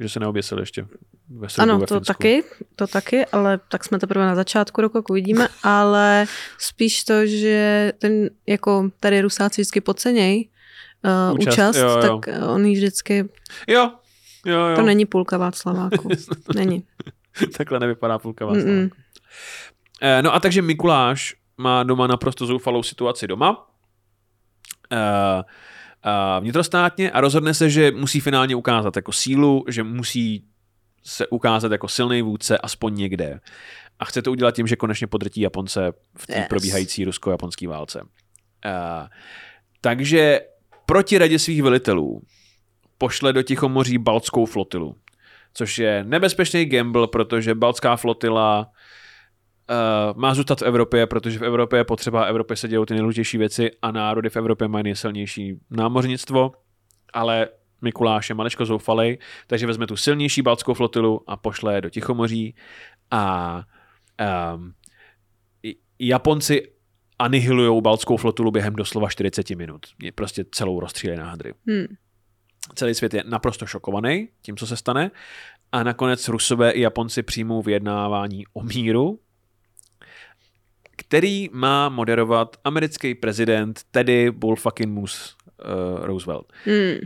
Že 0.00 0.08
se 0.08 0.20
neoběsil 0.20 0.58
ještě 0.58 0.86
ve 1.30 1.48
srbu 1.48 1.62
Ano, 1.62 1.78
ve 1.78 1.86
to 1.86 1.94
Finsku. 1.94 2.12
taky, 2.12 2.44
to 2.76 2.86
taky, 2.86 3.26
ale 3.26 3.60
tak 3.70 3.84
jsme 3.84 3.98
teprve 3.98 4.26
na 4.26 4.34
začátku 4.34 4.80
roku, 4.80 4.98
jak 4.98 5.10
uvidíme, 5.10 5.48
ale 5.62 6.26
spíš 6.58 7.04
to, 7.04 7.26
že 7.26 7.92
ten, 7.98 8.30
jako 8.46 8.90
tady 9.00 9.20
Rusáci 9.20 9.62
vždycky 9.62 9.80
podceněj 9.80 10.48
uh, 11.04 11.34
Účast, 11.34 11.52
účast, 11.52 11.76
jo, 11.76 11.88
jo. 11.88 12.00
tak 12.00 12.42
on 12.48 12.64
jí 12.66 12.74
vždycky, 12.74 13.28
Jo, 13.68 13.90
jo, 14.46 14.58
jo. 14.58 14.76
to 14.76 14.82
není 14.82 15.06
půlka 15.06 15.38
Václaváku. 15.38 16.08
není. 16.54 16.84
Takhle 17.56 17.80
nevypadá 17.80 18.18
půlka 18.18 18.46
vás. 18.46 18.56
Mm-mm. 18.56 18.90
Eh, 20.02 20.22
No 20.22 20.34
a 20.34 20.40
takže 20.40 20.62
Mikuláš 20.62 21.34
má 21.58 21.82
doma 21.82 22.06
naprosto 22.06 22.46
zoufalou 22.46 22.82
situaci 22.82 23.26
doma. 23.26 23.70
Eh, 24.92 25.42
eh, 26.06 26.40
vnitrostátně 26.40 27.10
a 27.10 27.20
rozhodne 27.20 27.54
se, 27.54 27.70
že 27.70 27.90
musí 27.90 28.20
finálně 28.20 28.56
ukázat 28.56 28.96
jako 28.96 29.12
sílu, 29.12 29.64
že 29.68 29.82
musí 29.82 30.44
se 31.04 31.26
ukázat 31.26 31.72
jako 31.72 31.88
silný 31.88 32.22
vůdce 32.22 32.58
aspoň 32.58 32.94
někde. 32.94 33.40
A 33.98 34.04
chce 34.04 34.22
to 34.22 34.30
udělat 34.30 34.54
tím, 34.54 34.66
že 34.66 34.76
konečně 34.76 35.06
podrtí 35.06 35.40
Japonce 35.40 35.92
v 36.18 36.26
té 36.26 36.36
yes. 36.38 36.48
probíhající 36.48 37.04
rusko-japonské 37.04 37.68
válce. 37.68 38.00
Uh, 38.02 38.08
takže 39.80 40.40
proti 40.86 41.18
radě 41.18 41.38
svých 41.38 41.62
velitelů 41.62 42.22
pošle 42.98 43.32
do 43.32 43.42
Tichomoří 43.42 43.98
baltskou 43.98 44.46
flotilu, 44.46 44.96
což 45.54 45.78
je 45.78 46.04
nebezpečný 46.04 46.64
gamble, 46.64 47.08
protože 47.08 47.54
baltská 47.54 47.96
flotila 47.96 48.66
uh, 48.66 50.20
má 50.20 50.34
zůstat 50.34 50.60
v 50.60 50.62
Evropě, 50.62 51.06
protože 51.06 51.38
v 51.38 51.42
Evropě 51.42 51.78
je 51.78 51.84
potřeba, 51.84 52.24
v 52.24 52.28
Evropě 52.28 52.56
se 52.56 52.68
dějou 52.68 52.84
ty 52.84 52.94
nejdůležitější 52.94 53.38
věci 53.38 53.70
a 53.82 53.90
národy 53.90 54.30
v 54.30 54.36
Evropě 54.36 54.68
mají 54.68 54.84
nejsilnější 54.84 55.60
námořnictvo, 55.70 56.52
ale 57.12 57.48
Mikuláš 57.82 58.28
je 58.28 58.34
maličko 58.34 58.64
zoufalej, 58.64 59.18
takže 59.46 59.66
vezme 59.66 59.86
tu 59.86 59.96
silnější 59.96 60.42
baltskou 60.42 60.74
flotilu 60.74 61.20
a 61.26 61.36
pošle 61.36 61.80
do 61.80 61.90
Tichomoří 61.90 62.54
a 63.10 63.62
um, 64.54 64.72
Japonci 65.98 66.72
anihilujou 67.18 67.80
baltskou 67.80 68.16
flotilu 68.16 68.50
během 68.50 68.76
doslova 68.76 69.08
40 69.08 69.50
minut. 69.50 69.86
Je 70.02 70.12
prostě 70.12 70.44
celou 70.52 70.80
rozstříleli 70.80 71.18
na 71.18 71.30
hadry. 71.30 71.54
Hmm. 71.66 71.86
Celý 72.74 72.94
svět 72.94 73.14
je 73.14 73.24
naprosto 73.26 73.66
šokovaný 73.66 74.28
tím, 74.42 74.56
co 74.56 74.66
se 74.66 74.76
stane. 74.76 75.10
A 75.72 75.82
nakonec 75.82 76.28
Rusové 76.28 76.70
i 76.70 76.80
Japonci 76.80 77.22
přijmou 77.22 77.62
vyjednávání 77.62 78.44
o 78.52 78.62
míru, 78.62 79.20
který 80.96 81.48
má 81.52 81.88
moderovat 81.88 82.56
americký 82.64 83.14
prezident 83.14 83.80
Teddy 83.90 84.30
Bullfucking 84.30 84.94
Moose 84.94 85.34
uh, 85.44 86.04
Roosevelt. 86.04 86.52
Hmm. 86.64 86.98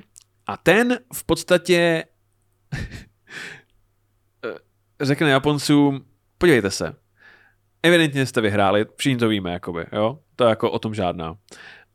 A 0.47 0.57
ten 0.57 0.99
v 1.15 1.25
podstatě 1.25 2.05
eh, 4.45 4.55
řekne 5.01 5.31
Japoncům, 5.31 6.05
podívejte 6.39 6.71
se, 6.71 6.97
evidentně 7.87 8.27
jste 8.27 8.41
vyhráli, 8.41 8.87
všichni 8.97 9.17
to 9.17 9.29
víme, 9.29 9.53
jakoby, 9.53 9.85
jo? 9.93 10.19
To 10.37 10.45
je 10.45 10.51
jako 10.51 10.71
o 10.71 10.79
tom 10.79 10.95
žádná. 10.95 11.37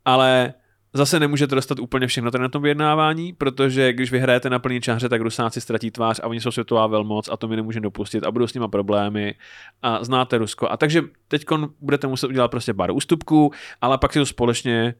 Ale 0.05 0.53
zase 0.93 1.19
nemůžete 1.19 1.55
dostat 1.55 1.79
úplně 1.79 2.07
všechno 2.07 2.31
tady 2.31 2.41
na 2.41 2.49
tom 2.49 2.61
vyjednávání, 2.61 3.33
protože 3.33 3.93
když 3.93 4.11
vyhrajete 4.11 4.49
na 4.49 4.59
plný 4.59 4.81
čáře, 4.81 5.09
tak 5.09 5.21
Rusáci 5.21 5.61
ztratí 5.61 5.91
tvář 5.91 6.19
a 6.23 6.27
oni 6.27 6.41
jsou 6.41 6.51
světová 6.51 6.87
velmoc 6.87 7.29
a 7.31 7.37
to 7.37 7.47
my 7.47 7.55
nemůžeme 7.55 7.83
dopustit 7.83 8.23
a 8.23 8.31
budou 8.31 8.47
s 8.47 8.53
nima 8.53 8.67
problémy 8.67 9.35
a 9.81 10.03
znáte 10.03 10.37
Rusko. 10.37 10.71
A 10.71 10.77
takže 10.77 11.01
teď 11.27 11.45
budete 11.81 12.07
muset 12.07 12.27
udělat 12.27 12.51
prostě 12.51 12.73
pár 12.73 12.91
ústupků, 12.91 13.51
ale 13.81 13.97
pak 13.97 14.13
si 14.13 14.19
to 14.19 14.25
společně 14.25 14.93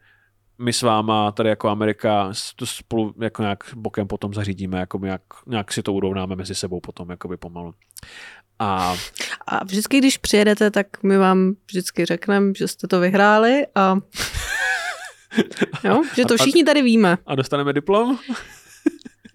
my 0.61 0.73
s 0.73 0.81
váma 0.81 1.31
tady 1.31 1.49
jako 1.49 1.69
Amerika 1.69 2.31
to 2.55 2.65
spolu 2.65 3.13
jako 3.21 3.41
nějak 3.41 3.63
bokem 3.75 4.07
potom 4.07 4.33
zařídíme, 4.33 4.79
jako 4.79 4.97
nějak, 4.97 5.21
nějak 5.47 5.71
si 5.71 5.83
to 5.83 5.93
urovnáme 5.93 6.35
mezi 6.35 6.55
sebou 6.55 6.79
potom 6.79 7.09
jakoby 7.09 7.37
pomalu. 7.37 7.73
A 8.63 8.95
A 9.47 9.63
vždycky, 9.63 9.97
když 9.97 10.17
přijedete, 10.17 10.71
tak 10.71 10.87
my 11.03 11.17
vám 11.17 11.53
vždycky 11.67 12.05
řekneme, 12.05 12.53
že 12.57 12.67
jste 12.67 12.87
to 12.87 12.99
vyhráli 12.99 13.65
a 13.75 13.95
jo, 15.83 16.01
že 16.15 16.25
to 16.25 16.33
A- 16.33 16.37
a- 16.39 16.41
všichni 16.41 16.63
tady 16.63 16.81
víme. 16.81 17.17
a 17.27 17.35
dostaneme 17.35 17.73
diplom? 17.73 18.19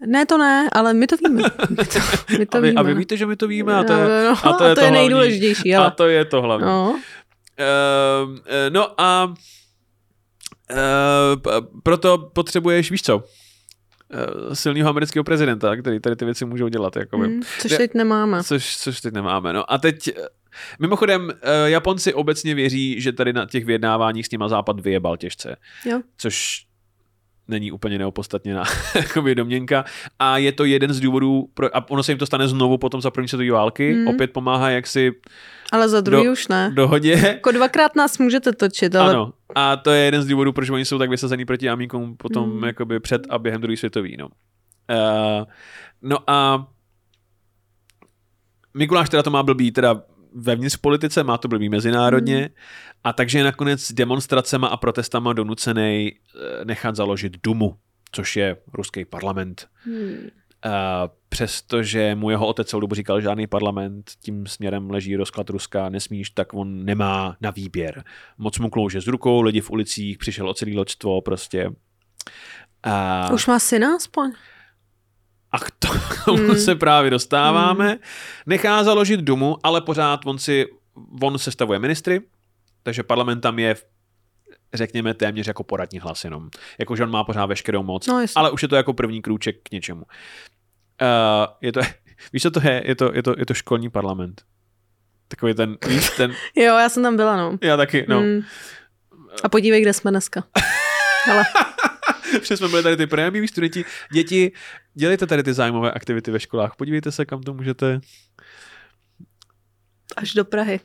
Ne, 0.07 0.27
to 0.27 0.39
ne, 0.39 0.69
ale 0.73 0.95
my 0.95 1.07
to 1.07 1.17
víme. 1.17 1.43
My 1.71 1.85
to, 1.87 1.99
my 2.39 2.47
to 2.47 2.57
a, 2.59 2.61
vy, 2.61 2.69
víme. 2.69 2.81
a 2.81 2.83
vy 2.83 2.95
víte, 2.95 3.17
že 3.17 3.27
my 3.27 3.37
to 3.37 3.49
víme 3.49 3.75
a 3.75 3.85
to 3.85 3.93
je, 3.93 4.25
no, 4.25 4.37
a 4.45 4.53
to 4.53 4.65
je, 4.65 4.75
to 4.75 4.81
je 4.81 4.87
hlavní. 4.87 4.99
nejdůležitější. 4.99 5.75
Ale... 5.75 5.87
A 5.87 5.91
to 5.91 6.07
je 6.09 6.25
to 6.25 6.43
hlavní. 6.43 6.67
No. 6.67 6.91
Uh, 6.91 6.99
no 8.71 9.01
a 9.01 9.35
uh, 10.71 11.49
proto 11.83 12.19
potřebuješ, 12.19 12.91
víš 12.91 13.03
co, 13.03 13.23
silného 14.53 14.91
amerického 14.91 15.25
prezidenta, 15.25 15.77
který 15.77 16.01
tady 16.01 16.17
ty 16.17 16.25
věci 16.25 16.45
můžou 16.45 16.69
dělat. 16.69 16.97
Jakoby. 16.97 17.27
Hmm, 17.27 17.43
což 17.61 17.77
teď 17.77 17.95
nemáme. 17.95 18.45
Což, 18.45 18.77
což 18.77 19.01
teď 19.01 19.15
nemáme. 19.15 19.53
No 19.53 19.73
a 19.73 19.79
teď, 19.79 20.09
eh, 20.09 20.13
mimochodem, 20.79 21.31
eh, 21.31 21.71
Japonci 21.71 22.15
obecně 22.15 22.55
věří, 22.55 23.01
že 23.01 23.13
tady 23.13 23.33
na 23.33 23.47
těch 23.47 23.65
vyjednáváních 23.65 24.27
s 24.27 24.31
nima 24.31 24.49
Západ 24.49 24.81
vyjebal 24.81 25.17
těžce. 25.17 25.57
Jo. 25.85 26.01
Což 26.17 26.67
není 27.49 27.73
úplně 27.73 27.99
neopodstatněná 27.99 28.65
jakoby 28.95 29.35
domněnka. 29.35 29.85
A 30.19 30.39
je 30.39 30.53
to 30.53 30.65
jeden 30.65 30.93
z 30.93 31.01
důvodů, 31.01 31.49
pro, 31.55 31.77
a 31.77 31.91
ono 31.91 32.03
se 32.03 32.13
jim 32.13 32.19
to 32.19 32.27
stane 32.27 32.49
znovu 32.49 32.79
potom 32.79 33.01
za 33.01 33.11
první 33.11 33.29
světové 33.29 33.51
války. 33.51 33.95
Mm. 33.95 34.09
Opět 34.09 34.33
pomáhá 34.33 34.71
jaksi 34.71 35.13
Ale 35.73 35.89
za 35.89 36.01
druhý 36.01 36.25
Do- 36.25 36.33
už 36.33 36.49
ne. 36.49 36.71
dohodě. 36.75 37.13
Jako 37.13 37.53
dvakrát 37.53 37.97
nás 37.97 38.19
můžete 38.19 38.53
točit, 38.53 38.95
ale 38.97 39.11
Ano. 39.11 39.33
A 39.55 39.77
to 39.77 39.91
je 39.91 40.05
jeden 40.05 40.23
z 40.23 40.27
důvodů, 40.27 40.53
proč 40.53 40.71
oni 40.71 40.85
jsou 40.85 40.99
tak 40.99 41.11
vysazení 41.11 41.45
proti 41.45 41.69
Amíkům 41.71 42.17
potom 42.17 42.51
Hmm. 42.51 42.65
jakoby 42.65 43.01
před 43.01 43.23
a 43.31 43.39
během 43.39 43.61
druhé 43.61 43.77
světové. 43.77 44.09
No. 44.19 44.27
Uh, 44.29 45.45
no 46.03 46.31
a 46.31 46.67
Mikuláš 48.75 49.09
teda 49.09 49.23
to 49.23 49.31
má 49.31 49.43
blbý 49.43 49.71
teda 49.73 50.03
vevnitř 50.35 50.77
v 50.77 50.81
politice, 50.81 51.25
má 51.25 51.39
to 51.39 51.49
blbý 51.49 51.69
mezinárodně 51.69 52.37
Hmm. 52.37 52.49
a 53.05 53.13
takže 53.13 53.39
je 53.39 53.45
nakonec 53.45 53.93
demonstracema 53.93 54.69
a 54.69 54.77
protestama 54.77 55.33
donucený 55.33 56.13
eh, 56.13 56.65
nechat 56.65 56.97
založit 56.97 57.37
Dumu, 57.43 57.77
což 58.13 58.37
je 58.37 58.57
ruský 58.75 59.05
parlament. 59.05 59.67
hmm. 59.85 60.29
Uh, 60.67 60.73
přestože 61.29 62.15
mu 62.15 62.31
jeho 62.31 62.47
otec 62.47 62.69
celou 62.69 62.81
dobu 62.81 62.95
říkal, 62.95 63.21
že 63.21 63.25
žádný 63.25 63.47
parlament 63.47 64.11
tím 64.21 64.47
směrem 64.47 64.91
leží 64.91 65.17
rozklad 65.17 65.51
Ruska, 65.51 65.89
nesmíš, 65.89 66.31
tak 66.31 66.55
on 66.55 66.85
nemá 66.85 67.37
na 67.41 67.51
výběr. 67.51 68.05
Moc 68.39 68.59
mu 68.59 68.71
klouže 68.71 69.01
z 69.01 69.07
rukou, 69.07 69.41
lidi 69.41 69.61
v 69.61 69.71
ulicích, 69.71 70.19
přišel 70.19 70.49
o 70.49 70.55
celý 70.55 70.77
loďstvo 70.77 71.21
prostě. 71.21 71.71
A, 72.83 73.31
už 73.33 73.47
má 73.47 73.59
syna 73.59 73.97
aspoň. 73.97 74.33
a 75.53 75.59
k 75.59 75.71
tomu 76.25 76.39
Hmm. 76.39 76.57
se 76.57 76.75
právě 76.75 77.11
dostáváme. 77.11 77.99
Nechá 78.47 78.85
založit 78.85 79.21
domu, 79.21 79.57
ale 79.63 79.81
pořád 79.81 80.21
on 80.27 80.39
si, 80.39 80.67
on 81.23 81.39
sestavuje 81.39 81.79
ministry, 81.79 82.21
takže 82.83 83.03
parlament 83.03 83.41
tam 83.41 83.59
je 83.59 83.77
řekněme 84.75 85.15
téměř 85.15 85.47
jako 85.47 85.65
poradní 85.65 85.99
hlas 85.99 86.25
jenom. 86.25 86.49
Jakože 86.79 87.03
on 87.03 87.11
má 87.11 87.25
pořád 87.25 87.47
veškerou 87.47 87.83
moc, 87.83 88.07
No, 88.07 88.25
ale 88.35 88.51
už 88.51 88.63
je 88.63 88.69
to 88.69 88.77
jako 88.77 88.93
první 88.93 89.23
krůček 89.23 89.57
k 89.63 89.71
něčemu. 89.71 90.03
Uh, 91.03 91.47
je 91.61 91.73
to, 91.73 91.81
víš, 92.33 92.43
co 92.43 92.51
to 92.51 92.61
je? 92.69 92.83
Je 92.87 92.95
to, 92.95 93.15
je 93.15 93.23
to, 93.23 93.35
je 93.39 93.47
to 93.47 93.55
školní 93.55 93.91
parlament. 93.91 94.43
Takový 95.29 95.55
ten, 95.55 95.77
víš, 95.89 96.11
ten, 96.17 96.31
Jo, 96.57 96.65
já 96.79 96.89
jsem 96.89 97.03
tam 97.03 97.17
byla, 97.17 97.37
no. 97.37 97.59
já 97.63 97.77
taky, 97.77 98.07
no. 98.09 98.21
Hmm. 98.21 98.43
A 99.43 99.49
podívej, 99.49 99.83
kde 99.83 99.93
jsme 99.93 100.11
dneska. 100.11 100.45
Ale 101.31 101.45
Přesně 102.41 102.57
jsme 102.57 102.69
byli 102.69 102.83
tady 102.83 102.97
ty 102.97 103.07
prémioví 103.07 103.49
studenti. 103.49 103.85
Děti, 104.13 104.53
dělejte 104.95 105.27
tady 105.27 105.43
ty 105.43 105.53
zájmové 105.53 105.93
aktivity 105.93 106.31
ve 106.31 106.41
školách. 106.41 106.77
Podívejte 106.77 107.13
se, 107.13 107.25
kam 107.27 107.43
to 107.43 107.55
můžete. 107.55 108.01
až 110.17 110.35
do 110.35 110.45
Prahy. 110.45 110.81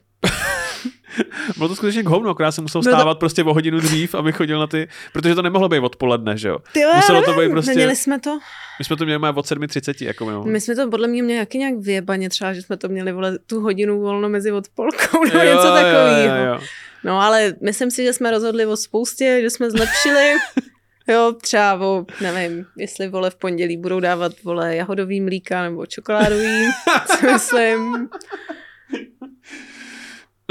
Bylo 1.57 1.69
to 1.69 1.75
skutečně 1.75 2.03
k 2.03 2.07
hovnu, 2.09 2.29
akorát 2.29 2.51
jsem 2.51 2.63
musel 2.63 2.81
Bylo 2.81 2.91
to- 2.91 2.97
stávat 2.97 3.19
prostě 3.19 3.43
o 3.43 3.53
hodinu 3.53 3.79
dřív, 3.79 4.15
aby 4.15 4.31
chodil 4.31 4.59
na 4.59 4.67
ty, 4.67 4.87
protože 5.13 5.35
to 5.35 5.41
nemohlo 5.41 5.69
být 5.69 5.79
odpoledne, 5.79 6.37
že 6.37 6.47
jo. 6.47 6.57
Ty 6.73 6.79
jo, 6.79 6.91
Muselo 6.95 7.21
to 7.21 7.31
nevím, 7.31 7.49
být 7.49 7.53
prostě- 7.53 7.71
Neměli 7.71 7.95
jsme 7.95 8.19
to? 8.19 8.39
My 8.79 8.85
jsme 8.85 8.95
to 8.95 9.05
měli 9.05 9.19
od 9.35 9.45
7.30, 9.45 10.05
jako 10.05 10.25
mimo. 10.25 10.43
My 10.43 10.61
jsme 10.61 10.75
to 10.75 10.89
podle 10.89 11.07
mě 11.07 11.23
měli 11.23 11.39
jaký 11.39 11.57
nějak 11.57 11.75
vyjebaně, 11.77 12.29
třeba, 12.29 12.53
že 12.53 12.61
jsme 12.61 12.77
to 12.77 12.87
měli 12.89 13.11
vole, 13.11 13.39
tu 13.39 13.59
hodinu 13.61 14.01
volno 14.01 14.29
mezi 14.29 14.51
odpolkou 14.51 15.23
nebo 15.33 15.39
něco 15.39 15.61
takového. 15.73 16.35
Jo, 16.35 16.35
jo, 16.35 16.45
jo. 16.53 16.59
No 17.03 17.21
ale 17.21 17.53
myslím 17.61 17.91
si, 17.91 18.03
že 18.03 18.13
jsme 18.13 18.31
rozhodli 18.31 18.65
o 18.65 18.77
spoustě, 18.77 19.39
že 19.41 19.49
jsme 19.49 19.71
zlepšili. 19.71 20.33
Jo, 21.07 21.33
třeba 21.41 21.73
o, 21.79 22.05
nevím, 22.21 22.65
jestli 22.77 23.07
vole 23.09 23.29
v 23.29 23.35
pondělí 23.35 23.77
budou 23.77 23.99
dávat 23.99 24.31
vole 24.43 24.75
jahodový 24.75 25.21
mlíka 25.21 25.63
nebo 25.63 25.85
čokoládový, 25.85 26.67
co 27.07 27.31
myslím. 27.31 28.09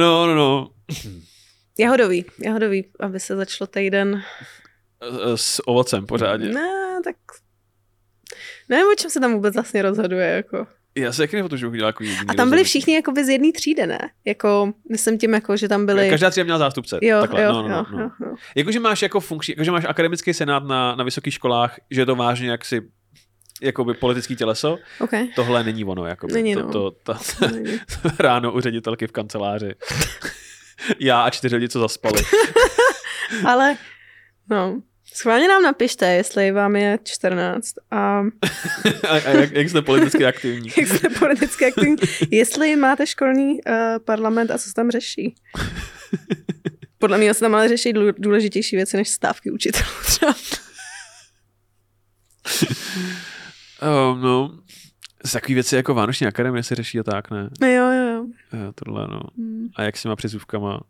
No, 0.00 0.26
no, 0.26 0.34
no. 0.34 0.70
Jahodový, 1.78 2.24
jahodový, 2.44 2.84
aby 3.00 3.20
se 3.20 3.36
začalo 3.36 3.66
týden. 3.68 4.22
S 5.34 5.68
ovocem 5.68 6.06
pořádně. 6.06 6.48
Ne, 6.48 7.00
tak 7.04 7.16
nevím, 8.68 8.86
o 8.92 8.94
čem 8.94 9.10
se 9.10 9.20
tam 9.20 9.32
vůbec 9.34 9.54
vlastně 9.54 9.82
rozhoduje. 9.82 10.26
Jako. 10.26 10.66
Já 10.94 11.12
se 11.12 11.26
že 11.26 11.42
bych 11.42 11.72
udělal 11.72 11.88
jako 11.88 12.04
A 12.28 12.34
tam 12.34 12.50
byli 12.50 12.64
všichni 12.64 12.94
jakoby 12.94 13.24
z 13.24 13.28
jedné 13.28 13.52
třídy, 13.52 13.86
ne? 13.86 13.98
Jako, 14.24 14.72
myslím 14.90 15.18
tím, 15.18 15.34
jako, 15.34 15.56
že 15.56 15.68
tam 15.68 15.86
byli... 15.86 16.10
Každá 16.10 16.30
třída 16.30 16.44
měla 16.44 16.58
zástupce. 16.58 16.98
Jo, 17.02 17.20
Takhle, 17.20 17.42
jo, 17.42 17.52
no, 17.52 17.68
no, 17.68 17.68
jo, 17.68 17.86
no. 17.92 17.98
jo, 18.00 18.10
jo. 18.20 18.34
Jakože 18.54 18.80
máš 18.80 19.02
jako 19.02 19.20
funkční, 19.20 19.52
jakože 19.52 19.70
máš 19.70 19.84
akademický 19.84 20.34
senát 20.34 20.64
na, 20.64 20.94
na 20.94 21.04
vysokých 21.04 21.34
školách, 21.34 21.76
že 21.90 22.00
je 22.00 22.06
to 22.06 22.16
vážně 22.16 22.50
jaksi 22.50 22.82
jakoby 23.62 23.94
politický 23.94 24.36
těleso, 24.36 24.78
Okay. 25.00 25.28
tohle 25.36 25.64
není 25.64 25.84
ono. 25.84 26.06
Jakoby. 26.06 26.32
Není, 26.32 26.54
to, 26.54 26.60
no. 26.62 26.68
to, 26.72 26.90
ta, 26.90 27.20
Není. 27.52 27.80
ráno 28.18 28.52
u 28.52 28.60
ředitelky 28.60 29.06
v 29.06 29.12
kanceláři. 29.12 29.74
Já 31.00 31.22
a 31.22 31.30
čtyři 31.30 31.56
lidi, 31.56 31.68
co 31.68 31.80
zaspali. 31.80 32.22
Ale, 33.44 33.76
no, 34.50 34.82
schválně 35.14 35.48
nám 35.48 35.62
napište, 35.62 36.06
jestli 36.14 36.50
vám 36.52 36.76
je 36.76 36.98
14 37.04 37.74
a 37.90 38.20
A, 39.08 39.08
a 39.08 39.28
jak, 39.30 39.52
jak 39.52 39.68
jste 39.68 39.82
politicky 39.82 40.26
aktivní. 40.26 40.70
jak 40.78 40.88
jste 40.88 41.08
politicky 41.08 41.66
aktivní, 41.66 41.96
jestli 42.30 42.76
máte 42.76 43.06
školní 43.06 43.52
uh, 43.52 43.74
parlament 44.04 44.50
a 44.50 44.58
co 44.58 44.64
se 44.68 44.74
tam 44.74 44.90
řeší. 44.90 45.34
Podle 46.98 47.18
mě 47.18 47.34
se 47.34 47.40
tam 47.40 47.54
ale 47.54 47.68
řeší 47.68 47.92
dů- 47.92 48.14
důležitější 48.18 48.76
věci 48.76 48.96
než 48.96 49.08
stávky 49.08 49.50
učitelů 49.50 49.88
třeba. 50.06 50.34
Um, 53.82 54.20
no, 54.20 54.58
z 55.24 55.32
takový 55.32 55.54
věci 55.54 55.76
jako 55.76 55.94
Vánoční 55.94 56.26
akademie 56.26 56.62
se 56.62 56.74
řeší 56.74 56.98
a 57.00 57.02
tak, 57.02 57.30
ne? 57.30 57.48
No 57.60 57.66
jo, 57.68 57.84
jo, 57.92 58.02
jo. 58.12 58.24
Jo, 58.52 58.72
tohle, 58.84 59.08
no. 59.08 59.20
Hmm. 59.36 59.68
A 59.76 59.82
jak 59.82 59.96
s 59.96 60.02
těma 60.02 60.16
přizůvkama? 60.16 60.80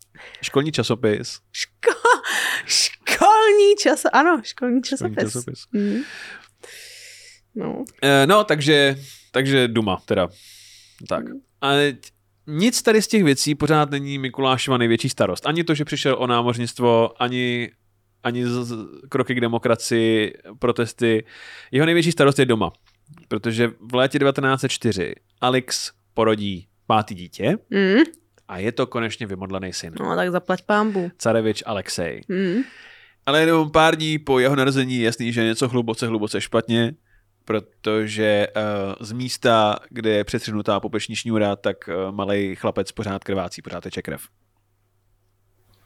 Školní 0.42 0.72
časopis. 0.72 1.38
Ško- 1.54 2.20
školní 2.66 3.74
čas, 3.82 4.02
ano, 4.12 4.40
školní 4.44 4.80
Školní 4.84 5.14
časopis. 5.16 5.32
časopis. 5.32 5.64
Hmm. 5.74 5.96
No, 7.54 7.84
Eh, 8.02 8.26
no, 8.26 8.44
takže, 8.44 8.96
takže 9.32 9.68
Duma, 9.68 10.02
teda. 10.04 10.28
Tak. 11.08 11.24
Ale 11.60 11.92
nic 12.46 12.82
tady 12.82 13.02
z 13.02 13.08
těch 13.08 13.24
věcí 13.24 13.54
pořád 13.54 13.90
není 13.90 14.18
Mikulášova 14.18 14.78
největší 14.78 15.08
starost. 15.08 15.46
Ani 15.46 15.64
to, 15.64 15.74
že 15.74 15.84
přišel 15.84 16.16
o 16.18 16.26
námořnictvo, 16.26 17.22
ani, 17.22 17.70
ani 18.24 18.46
z, 18.46 18.64
z, 18.64 18.74
kroky 19.08 19.34
k 19.34 19.40
demokracii, 19.40 20.34
protesty. 20.58 21.24
Jeho 21.70 21.86
největší 21.86 22.12
starost 22.12 22.38
je 22.38 22.46
doma. 22.46 22.72
Protože 23.28 23.70
v 23.80 23.94
létě 23.94 24.18
1904 24.18 25.14
Alex 25.40 25.92
porodí 26.14 26.66
pátý 26.86 27.14
dítě 27.14 27.58
hmm. 27.72 28.02
a 28.48 28.58
je 28.58 28.72
to 28.72 28.86
konečně 28.86 29.26
vymodlený 29.26 29.72
syn. 29.72 29.94
no 30.00 30.16
tak 30.16 30.30
zaplať 30.30 30.62
pámbu. 30.62 31.10
Carevič 31.18 31.62
Alexej. 31.66 32.22
Hmm. 32.30 32.62
Ale 33.26 33.40
jenom 33.40 33.70
pár 33.70 33.96
dní 33.96 34.18
po 34.18 34.38
jeho 34.38 34.56
narození 34.56 34.96
je 34.96 35.04
jasný, 35.04 35.32
že 35.32 35.40
je 35.40 35.46
něco 35.46 35.68
hluboce, 35.68 36.06
hluboce 36.06 36.40
špatně, 36.40 36.94
protože 37.44 38.46
uh, 38.56 39.06
z 39.06 39.12
místa, 39.12 39.76
kde 39.90 40.10
je 40.10 40.24
přetřenutá 40.24 40.80
popeční 40.80 41.16
šňůra, 41.16 41.56
tak 41.56 41.76
uh, 41.88 42.14
malý 42.14 42.54
chlapec 42.54 42.92
pořád 42.92 43.24
krvácí, 43.24 43.62
pořád 43.62 43.80
teče 43.80 44.02
krev. 44.02 44.22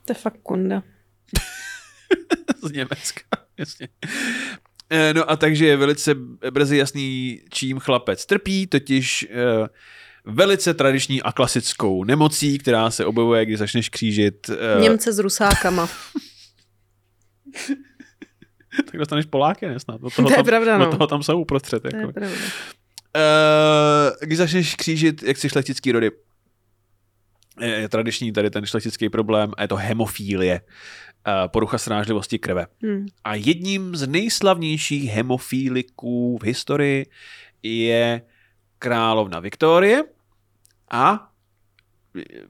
To 0.05 0.11
je 0.11 0.14
fakt 0.14 0.38
kunda. 0.42 0.83
z 2.62 2.70
Německa, 2.72 3.22
jasně. 3.59 3.88
Eh, 4.90 5.14
No 5.14 5.31
a 5.31 5.37
takže 5.37 5.66
je 5.66 5.77
velice 5.77 6.14
brzy 6.50 6.77
jasný, 6.77 7.40
čím 7.50 7.79
chlapec 7.79 8.27
trpí, 8.27 8.66
totiž 8.66 9.27
uh, 9.31 9.66
velice 10.35 10.74
tradiční 10.74 11.22
a 11.22 11.33
klasickou 11.33 12.05
nemocí, 12.05 12.59
která 12.59 12.90
se 12.90 13.05
objevuje, 13.07 13.44
když 13.46 13.59
začneš 13.59 13.88
křížit. 13.88 14.48
Uh, 14.48 14.83
Němce 14.83 15.12
s 15.12 15.18
rusákama. 15.18 15.88
tak 18.85 18.96
dostaneš 18.98 19.27
Poláky, 19.27 19.66
ne 19.66 19.81
snad? 19.81 20.03
Od 20.03 20.14
To 20.14 20.31
je 20.31 20.37
tam, 20.37 20.44
pravda, 20.44 20.79
no. 20.79 20.90
Toho 20.90 21.07
tam 21.07 21.22
jsou 21.22 21.40
uprostřed. 21.40 21.81
To 21.83 21.88
je 21.88 22.00
Jako. 22.00 22.12
pravda. 22.12 22.31
Uh, 23.16 24.12
když 24.20 24.38
začneš 24.38 24.74
křížit, 24.74 25.22
jak 25.22 25.37
si 25.37 25.48
šlechtický 25.48 25.92
rody, 25.92 26.11
je, 27.61 27.68
je 27.68 27.88
tradiční 27.88 28.33
tady 28.33 28.50
ten 28.50 28.66
šlechtický 28.66 29.09
problém 29.09 29.50
a 29.57 29.62
je 29.62 29.68
to 29.68 29.77
hemofílie, 29.77 30.61
porucha 31.46 31.78
srážlivosti 31.78 32.38
krve. 32.38 32.66
Hmm. 32.82 33.06
A 33.24 33.34
jedním 33.34 33.96
z 33.96 34.06
nejslavnějších 34.06 35.10
hemofíliků 35.10 36.38
v 36.38 36.44
historii 36.44 37.06
je 37.62 38.22
královna 38.78 39.40
Viktorie 39.40 40.04
a 40.90 41.30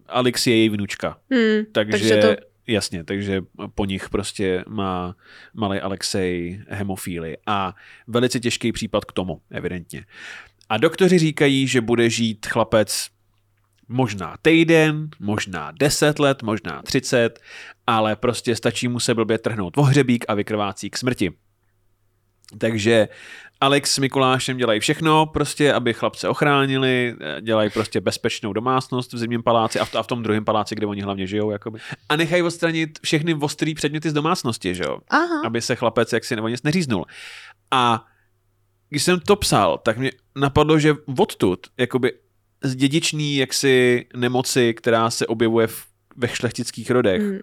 Alex 0.06 0.46
je 0.46 0.56
její 0.56 0.68
vnučka. 0.68 1.18
Hmm. 1.30 1.64
Takže, 1.72 1.90
Takže 1.90 2.16
to- 2.16 2.44
jasně, 2.66 3.04
takže 3.04 3.40
po 3.74 3.84
nich 3.84 4.08
prostě 4.08 4.64
má 4.68 5.16
malý 5.54 5.80
Alexej 5.80 6.60
hemofíly 6.68 7.37
a 7.46 7.74
velice 8.06 8.40
těžký 8.40 8.72
případ 8.72 9.04
k 9.04 9.12
tomu, 9.12 9.40
evidentně. 9.50 10.04
A 10.68 10.78
doktoři 10.78 11.18
říkají, 11.18 11.66
že 11.66 11.80
bude 11.80 12.10
žít 12.10 12.46
chlapec 12.46 13.08
možná 13.88 14.37
týden, 14.42 15.09
možná 15.20 15.73
10 15.81 16.18
let, 16.18 16.42
možná 16.42 16.83
30, 16.83 17.40
ale 17.87 18.16
prostě 18.16 18.57
stačí 18.57 18.88
mu 18.88 19.01
se 19.01 19.14
blbě 19.14 19.38
trhnout 19.38 19.77
vohřebík 19.77 20.25
a 20.29 20.35
vykrvácí 20.35 20.90
k 20.90 20.97
smrti. 20.97 21.33
Takže 22.59 23.09
Alex 23.61 23.94
s 23.94 23.99
Mikulášem 23.99 24.57
dělají 24.57 24.81
všechno, 24.81 25.27
prostě, 25.27 25.73
aby 25.73 25.94
chlapce 25.94 26.29
ochránili, 26.29 27.16
dělají 27.40 27.70
prostě 27.70 28.01
bezpečnou 28.01 28.53
domácnost 28.53 29.12
v 29.12 29.18
zimním 29.18 29.42
paláci 29.42 29.81
a 29.81 29.85
v, 29.85 29.94
a 29.94 30.03
v 30.03 30.07
tom 30.07 30.23
druhém 30.23 30.44
paláci, 30.44 30.75
kde 30.75 30.87
oni 30.87 31.03
hlavně 31.03 31.27
žijou, 31.27 31.51
jakoby. 31.51 31.79
A 32.09 32.16
nechají 32.16 32.42
odstranit 32.42 32.99
všechny 33.03 33.35
ostrý 33.35 33.75
předměty 33.75 34.11
z 34.11 34.12
domácnosti, 34.12 34.75
že 34.75 34.85
jo? 34.85 34.99
Aha. 35.11 35.42
aby 35.44 35.62
se 35.62 35.77
chlapec 35.77 36.12
jaksi 36.12 36.37
nebo 36.37 36.49
nic 36.49 36.62
neříznul. 36.62 37.05
A 37.70 38.05
když 38.88 39.03
jsem 39.03 39.20
to 39.20 39.37
psal, 39.37 39.79
tak 39.79 39.99
mě 39.99 40.11
napadlo, 40.37 40.79
že 40.79 40.94
odtud, 41.18 41.66
jakoby 41.79 42.12
z 42.64 42.74
dědičný 42.77 43.37
jaksi 43.37 44.07
nemoci, 44.16 44.74
která 44.74 45.11
se 45.11 45.27
objevuje 45.27 45.66
v, 45.66 45.87
ve 46.16 46.29
šlechtických 46.29 46.90
rodech, 46.90 47.22
Hmm. 47.22 47.38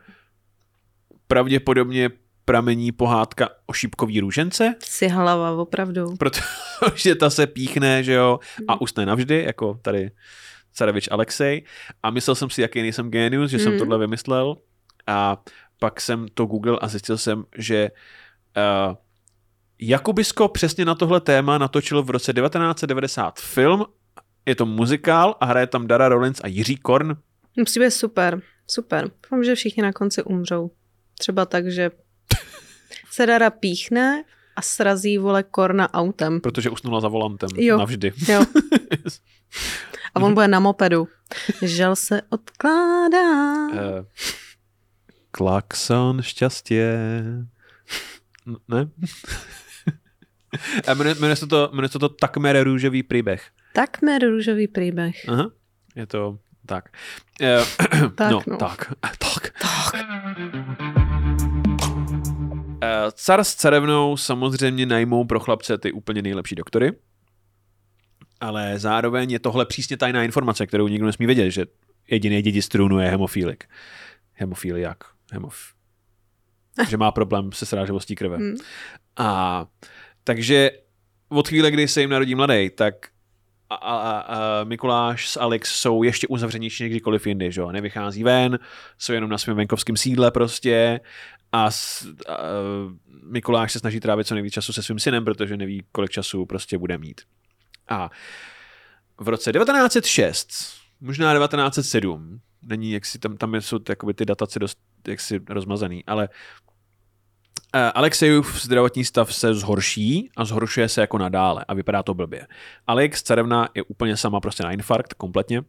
pravděpodobně 1.28 2.10
pramení 2.46 2.92
pohádka 2.92 3.50
o 3.66 3.74
šípkový 3.74 4.20
růžence, 4.20 4.76
Si 4.84 5.08
hlava, 5.08 5.52
opravdu. 5.52 6.16
protože 6.20 7.16
ta 7.16 7.30
se 7.30 7.48
píchne, 7.48 8.04
že 8.04 8.14
jo, 8.14 8.40
a 8.68 8.82
usne 8.82 9.06
navždy, 9.06 9.44
jako 9.48 9.80
tady 9.82 10.12
Carevič 10.74 11.08
Alexej. 11.12 11.64
A 12.04 12.10
myslel 12.10 12.36
jsem 12.36 12.50
si, 12.50 12.62
jaký 12.62 12.82
nejsem 12.82 13.10
genius, 13.12 13.52
že 13.52 13.60
jsem 13.60 13.72
Mm. 13.74 13.80
tohle 13.80 13.98
vymyslel. 13.98 14.58
A 15.08 15.44
pak 15.80 16.02
jsem 16.02 16.26
to 16.34 16.46
googlil 16.46 16.80
a 16.82 16.88
zjistil 16.88 17.18
jsem, 17.18 17.44
že 17.58 17.92
uh, 18.90 18.96
Jakubisko 19.80 20.48
přesně 20.48 20.86
na 20.86 20.96
tohle 20.96 21.22
téma 21.22 21.58
natočil 21.58 22.04
v 22.04 22.10
roce 22.10 22.34
1990 22.34 23.40
film, 23.40 23.86
je 24.46 24.56
to 24.56 24.66
muzikál 24.66 25.36
a 25.40 25.46
hraje 25.46 25.68
tam 25.68 25.88
Dara 25.88 26.10
Rollins 26.10 26.42
a 26.44 26.48
Jiří 26.48 26.76
Korn. 26.76 27.16
Musí 27.58 27.80
být 27.80 27.92
super. 27.92 28.42
Super. 28.68 29.12
Doufám, 29.24 29.44
že 29.44 29.56
všichni 29.56 29.84
na 29.84 29.94
konci 29.94 30.24
umřou. 30.24 30.72
Třeba 31.20 31.46
tak, 31.46 31.68
že 31.72 31.92
se 33.12 33.26
Dara 33.26 33.50
píchne 33.50 34.24
a 34.56 34.62
srazí 34.62 35.18
vole 35.18 35.44
korna 35.44 35.94
autem. 35.94 36.42
Protože 36.42 36.70
usnula 36.70 37.00
za 37.02 37.08
volantem 37.08 37.50
Jo. 37.56 37.78
navždy. 37.78 38.14
Jo. 38.30 38.46
A 40.16 40.20
on 40.20 40.34
bude 40.34 40.48
na 40.48 40.60
mopedu. 40.60 41.08
Žel 41.62 41.96
se 41.96 42.22
odkládá. 42.30 43.68
Eh, 43.74 44.06
Klakson 45.32 46.22
šťastě. 46.22 46.98
Ne? 48.68 48.90
A 50.88 50.94
jmenuje, 50.94 51.16
jmenuje, 51.16 51.36
se 51.36 51.48
to, 51.48 51.70
jmenuje 51.74 51.90
se 51.90 52.00
to 52.00 52.10
Takmer 52.10 52.64
růžový 52.64 53.04
příběh. 53.04 53.50
Tak 53.74 54.02
mer 54.02 54.26
růžový 54.30 54.68
příběh. 54.68 55.30
Aha. 55.30 55.52
Je 55.96 56.08
to 56.08 56.38
tak. 56.66 56.90
Eh, 57.42 57.58
Tak, 58.16 58.32
no, 58.32 58.42
no. 58.48 58.58
tak. 58.58 58.94
Tak. 59.02 59.18
tak. 59.18 59.54
Eh, 62.84 63.12
Car 63.12 63.44
s 63.44 63.56
carevnou 63.56 64.18
samozřejmě 64.18 64.86
najmou 64.86 65.26
pro 65.26 65.40
chlapce 65.40 65.78
ty 65.78 65.92
úplně 65.92 66.22
nejlepší 66.22 66.56
doktory, 66.56 66.92
ale 68.40 68.80
zároveň 68.80 69.32
je 69.32 69.40
tohle 69.40 69.66
přísně 69.66 69.98
tajná 69.98 70.24
informace, 70.24 70.68
kterou 70.68 70.88
nikdo 70.88 71.06
nesmí 71.06 71.26
vědět, 71.26 71.52
že 71.52 71.66
jediný 72.08 72.42
dědic 72.42 72.68
trůnu 72.68 73.00
je 73.00 73.10
hemofilik. 73.10 73.64
Hemofiliak. 74.34 74.98
Hemof... 75.32 75.74
že 76.90 76.98
má 76.98 77.12
problém 77.12 77.52
se 77.52 77.66
sráživostí 77.66 78.16
krve. 78.16 78.38
Hmm. 78.38 78.56
A 79.18 79.66
takže 80.24 80.72
od 81.30 81.48
chvíle, 81.48 81.72
kdy 81.72 81.88
se 81.88 82.02
jim 82.02 82.10
narodí 82.10 82.36
mladý, 82.36 82.70
tak 82.70 83.08
a, 83.76 83.98
a, 83.98 84.20
a, 84.20 84.64
Mikuláš 84.64 85.30
s 85.30 85.38
Alex 85.38 85.76
jsou 85.76 86.04
ještě 86.04 86.28
uzavřenější 86.28 86.84
než 86.84 86.90
kdykoliv 86.90 87.28
jindy, 87.28 87.52
že 87.52 87.62
jo? 87.62 87.72
Nevychází 87.72 88.24
ven, 88.24 88.60
jsou 88.98 89.14
jenom 89.14 89.30
na 89.30 89.38
svém 89.38 89.58
venkovském 89.58 89.98
sídle 89.98 90.32
prostě 90.32 91.00
a, 91.52 91.72
s, 91.72 92.08
a 92.30 92.38
Mikuláš 93.24 93.72
se 93.72 93.80
snaží 93.80 94.00
trávit 94.00 94.28
co 94.28 94.34
nejvíc 94.34 94.54
času 94.54 94.74
se 94.74 94.84
svým 94.84 95.00
synem, 95.00 95.26
protože 95.26 95.58
neví, 95.58 95.84
kolik 95.92 96.12
času 96.12 96.46
prostě 96.46 96.78
bude 96.78 96.98
mít. 96.98 97.22
A 97.90 98.10
v 99.20 99.28
roce 99.28 99.52
1906, 99.52 100.50
možná 101.02 101.34
1907, 101.34 102.40
není, 102.62 102.92
jak 102.92 103.06
si 103.06 103.20
tam, 103.20 103.38
tam 103.38 103.56
jsou 103.56 103.80
ty 104.16 104.26
datace 104.26 104.60
dost 104.60 104.78
jaksi 105.08 105.40
rozmazaný, 105.50 106.06
ale 106.06 106.30
Alexejův 107.74 108.62
zdravotní 108.64 109.06
stav 109.06 109.34
se 109.34 109.54
zhorší 109.54 110.30
a 110.38 110.46
zhoršuje 110.46 110.90
se 110.90 111.02
jako 111.02 111.18
nadále 111.18 111.66
a 111.68 111.74
vypadá 111.74 112.04
to 112.04 112.14
blbě. 112.14 112.48
Alex, 112.88 113.24
carevna, 113.24 113.70
je 113.76 113.84
úplně 113.84 114.18
sama 114.18 114.40
prostě 114.40 114.64
na 114.64 114.72
infarkt, 114.72 115.14
kompletně. 115.14 115.60
Uh, 115.60 115.66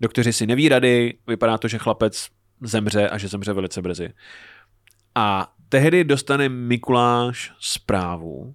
doktoři 0.00 0.32
si 0.32 0.46
neví 0.46 0.68
rady, 0.68 1.18
vypadá 1.26 1.58
to, 1.58 1.68
že 1.68 1.78
chlapec 1.78 2.28
zemře 2.60 3.08
a 3.08 3.18
že 3.18 3.28
zemře 3.28 3.52
velice 3.52 3.82
brzy. 3.82 4.12
A 5.14 5.52
tehdy 5.68 6.04
dostane 6.04 6.48
Mikuláš 6.48 7.52
zprávu 7.60 8.54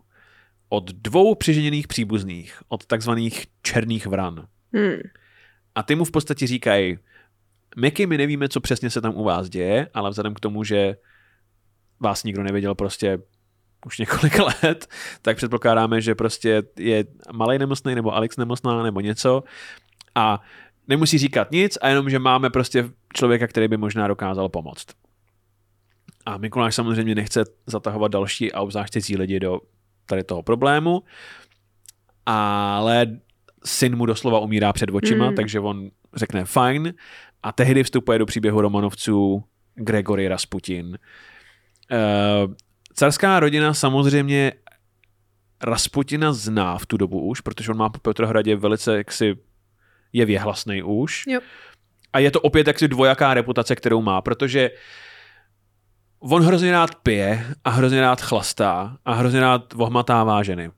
od 0.69 0.91
dvou 0.91 1.36
přiženěných 1.36 1.88
příbuzných, 1.88 2.62
od 2.67 2.86
takzvaných 2.86 3.45
černých 3.62 4.08
vran. 4.08 4.47
Hmm. 4.74 5.00
A 5.76 5.84
ty 5.84 5.95
mu 5.95 6.06
v 6.06 6.12
podstatě 6.12 6.47
říkají, 6.47 6.97
Meky, 7.76 8.08
my 8.08 8.17
nevíme, 8.17 8.50
co 8.50 8.60
přesně 8.60 8.89
se 8.89 9.02
tam 9.02 9.15
u 9.15 9.24
vás 9.24 9.50
děje, 9.50 9.89
ale 9.93 10.10
vzhledem 10.10 10.34
k 10.34 10.39
tomu, 10.39 10.63
že 10.63 10.95
vás 12.02 12.24
nikdo 12.24 12.44
nevěděl 12.44 12.76
prostě 12.76 13.20
už 13.86 13.98
několik 13.98 14.40
let, 14.64 14.88
tak 15.22 15.38
předpokládáme, 15.38 16.02
že 16.02 16.16
prostě 16.16 16.64
je 16.78 17.06
malý 17.34 17.60
nemocný 17.60 17.96
nebo 17.96 18.16
Alex 18.16 18.38
nemocná 18.38 18.84
nebo 18.84 19.00
něco 19.00 19.44
a 20.16 20.42
nemusí 20.88 21.18
říkat 21.18 21.52
nic 21.52 21.78
a 21.82 21.88
jenom, 21.88 22.10
že 22.10 22.20
máme 22.20 22.50
prostě 22.50 22.90
člověka, 23.14 23.48
který 23.48 23.68
by 23.68 23.78
možná 23.78 24.08
dokázal 24.08 24.50
pomoct. 24.50 24.86
A 26.26 26.38
Mikuláš 26.38 26.76
samozřejmě 26.76 27.16
nechce 27.16 27.44
zatahovat 27.66 28.12
další 28.12 28.54
a 28.54 28.62
obzvlášť 28.62 28.94
cizí 28.94 29.18
lidi 29.18 29.40
do 29.40 29.60
tady 30.06 30.24
toho 30.24 30.44
problému, 30.44 31.04
ale 32.26 33.08
syn 33.66 33.96
mu 33.96 34.06
doslova 34.06 34.40
umírá 34.40 34.74
před 34.74 34.90
očima, 34.92 35.30
mm. 35.30 35.36
takže 35.36 35.60
on 35.60 35.90
řekne 36.14 36.46
fajn 36.46 36.94
a 37.44 37.52
tehdy 37.52 37.84
vstupuje 37.84 38.20
do 38.20 38.26
příběhu 38.26 38.62
Romanovců 38.62 39.44
Gregory 39.76 40.28
Rasputin. 40.28 40.98
Uh, 41.91 42.54
carská 42.93 43.39
rodina 43.39 43.73
samozřejmě 43.73 44.54
Rasputina 45.63 46.34
zná 46.34 46.77
v 46.77 46.86
tu 46.86 46.97
dobu 46.97 47.19
už, 47.21 47.41
protože 47.41 47.71
on 47.71 47.77
má 47.77 47.89
po 47.89 47.99
Petrohradě 47.99 48.56
velice 48.56 48.97
jaksi 48.97 49.38
je 50.13 50.25
věhlasný 50.25 50.84
už. 50.84 51.23
Jo. 51.27 51.39
A 52.13 52.19
je 52.19 52.32
to 52.32 52.41
opět 52.41 52.67
jaksi 52.67 52.88
dvojaká 52.88 53.34
reputace, 53.34 53.75
kterou 53.75 54.01
má, 54.01 54.21
protože 54.21 54.71
on 56.19 56.43
hrozně 56.43 56.71
rád 56.71 56.95
pije 56.95 57.45
a 57.63 57.69
hrozně 57.69 58.01
rád 58.01 58.21
chlastá 58.21 58.97
a 59.06 59.13
hrozně 59.13 59.39
rád 59.39 59.73
vohmatává 59.73 60.43
ženy. 60.43 60.71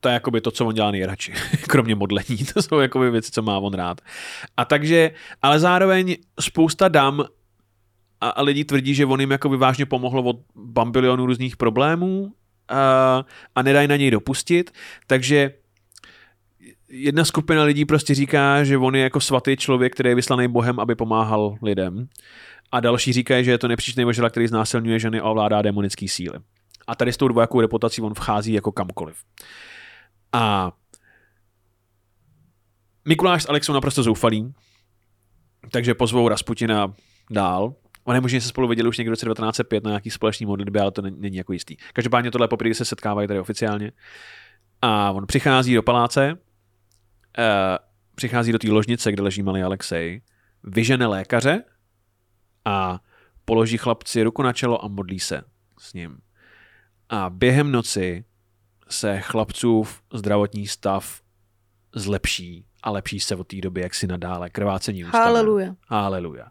To 0.00 0.08
je 0.08 0.12
jakoby 0.14 0.40
to, 0.40 0.50
co 0.50 0.66
on 0.66 0.74
dělá 0.74 0.90
nejradši, 0.90 1.32
kromě 1.68 1.94
modlení. 1.94 2.38
To 2.54 2.62
jsou 2.62 2.78
jakoby 2.80 3.10
věci, 3.10 3.30
co 3.30 3.42
má 3.42 3.58
on 3.58 3.74
rád. 3.74 4.00
A 4.56 4.64
takže, 4.64 5.10
ale 5.42 5.60
zároveň 5.60 6.16
spousta 6.40 6.88
dam 6.88 7.24
a, 8.22 8.28
a 8.28 8.42
lidi 8.42 8.64
tvrdí, 8.64 8.94
že 8.94 9.06
on 9.06 9.20
jim 9.20 9.30
jako 9.30 9.48
vážně 9.48 9.86
pomohlo 9.86 10.22
od 10.22 10.36
bambilionu 10.54 11.26
různých 11.26 11.56
problémů 11.56 12.32
a, 12.68 13.24
a 13.54 13.62
nedají 13.62 13.88
na 13.88 13.96
něj 13.96 14.10
dopustit, 14.10 14.70
takže 15.06 15.54
jedna 16.88 17.24
skupina 17.24 17.62
lidí 17.62 17.84
prostě 17.84 18.14
říká, 18.14 18.64
že 18.64 18.78
on 18.78 18.96
je 18.96 19.02
jako 19.02 19.20
svatý 19.20 19.56
člověk, 19.56 19.92
který 19.92 20.08
je 20.08 20.14
vyslaný 20.14 20.48
Bohem, 20.48 20.80
aby 20.80 20.94
pomáhal 20.94 21.56
lidem. 21.62 22.08
A 22.72 22.80
další 22.80 23.12
říkají, 23.12 23.44
že 23.44 23.50
je 23.50 23.58
to 23.58 23.68
nepříčný 23.68 24.04
možná, 24.04 24.30
který 24.30 24.46
znásilňuje 24.46 24.98
ženy 24.98 25.20
a 25.20 25.24
ovládá 25.24 25.62
demonický 25.62 26.08
síly. 26.08 26.38
A 26.86 26.94
tady 26.94 27.12
s 27.12 27.16
tou 27.16 27.28
dvojakou 27.28 27.60
reputací 27.60 28.02
on 28.02 28.14
vchází 28.14 28.52
jako 28.52 28.72
kamkoliv. 28.72 29.16
A 30.32 30.72
Mikuláš 33.04 33.42
s 33.42 33.48
Alexou 33.48 33.72
naprosto 33.72 34.02
zoufalí, 34.02 34.54
takže 35.70 35.94
pozvou 35.94 36.28
Rasputina 36.28 36.94
dál. 37.30 37.74
Oni 38.04 38.20
možná 38.20 38.40
se 38.40 38.48
spolu 38.48 38.68
viděli 38.68 38.88
už 38.88 38.98
někdy 38.98 39.08
v 39.08 39.12
roce 39.12 39.26
1905 39.26 39.84
na 39.84 39.90
nějaký 39.90 40.10
společný 40.10 40.46
modlitbě, 40.46 40.82
ale 40.82 40.92
to 40.92 41.02
není, 41.02 41.16
není 41.20 41.36
jako 41.36 41.52
jistý. 41.52 41.76
Každopádně 41.92 42.30
tohle 42.30 42.48
poprvé 42.48 42.74
se 42.74 42.84
setkávají 42.84 43.28
tady 43.28 43.40
oficiálně. 43.40 43.92
A 44.82 45.10
on 45.10 45.26
přichází 45.26 45.74
do 45.74 45.82
paláce, 45.82 46.32
uh, 46.32 46.36
přichází 48.14 48.52
do 48.52 48.58
té 48.58 48.70
ložnice, 48.70 49.12
kde 49.12 49.22
leží 49.22 49.42
malý 49.42 49.62
Alexej, 49.62 50.22
vyžene 50.64 51.06
lékaře 51.06 51.64
a 52.64 53.00
položí 53.44 53.78
chlapci 53.78 54.22
ruku 54.22 54.42
na 54.42 54.52
čelo 54.52 54.84
a 54.84 54.88
modlí 54.88 55.20
se 55.20 55.42
s 55.78 55.92
ním. 55.92 56.18
A 57.08 57.30
během 57.30 57.72
noci 57.72 58.24
se 58.88 59.20
chlapcův 59.20 60.02
zdravotní 60.12 60.66
stav 60.66 61.21
zlepší 61.94 62.66
a 62.82 62.90
lepší 62.90 63.20
se 63.20 63.36
od 63.36 63.46
té 63.46 63.56
doby, 63.60 63.80
jak 63.80 63.94
si 63.94 64.06
nadále. 64.06 64.50
Krvácení 64.50 65.04
ustane. 65.04 65.24
Haleluja. 65.24 65.74
Haleluja. 65.88 66.46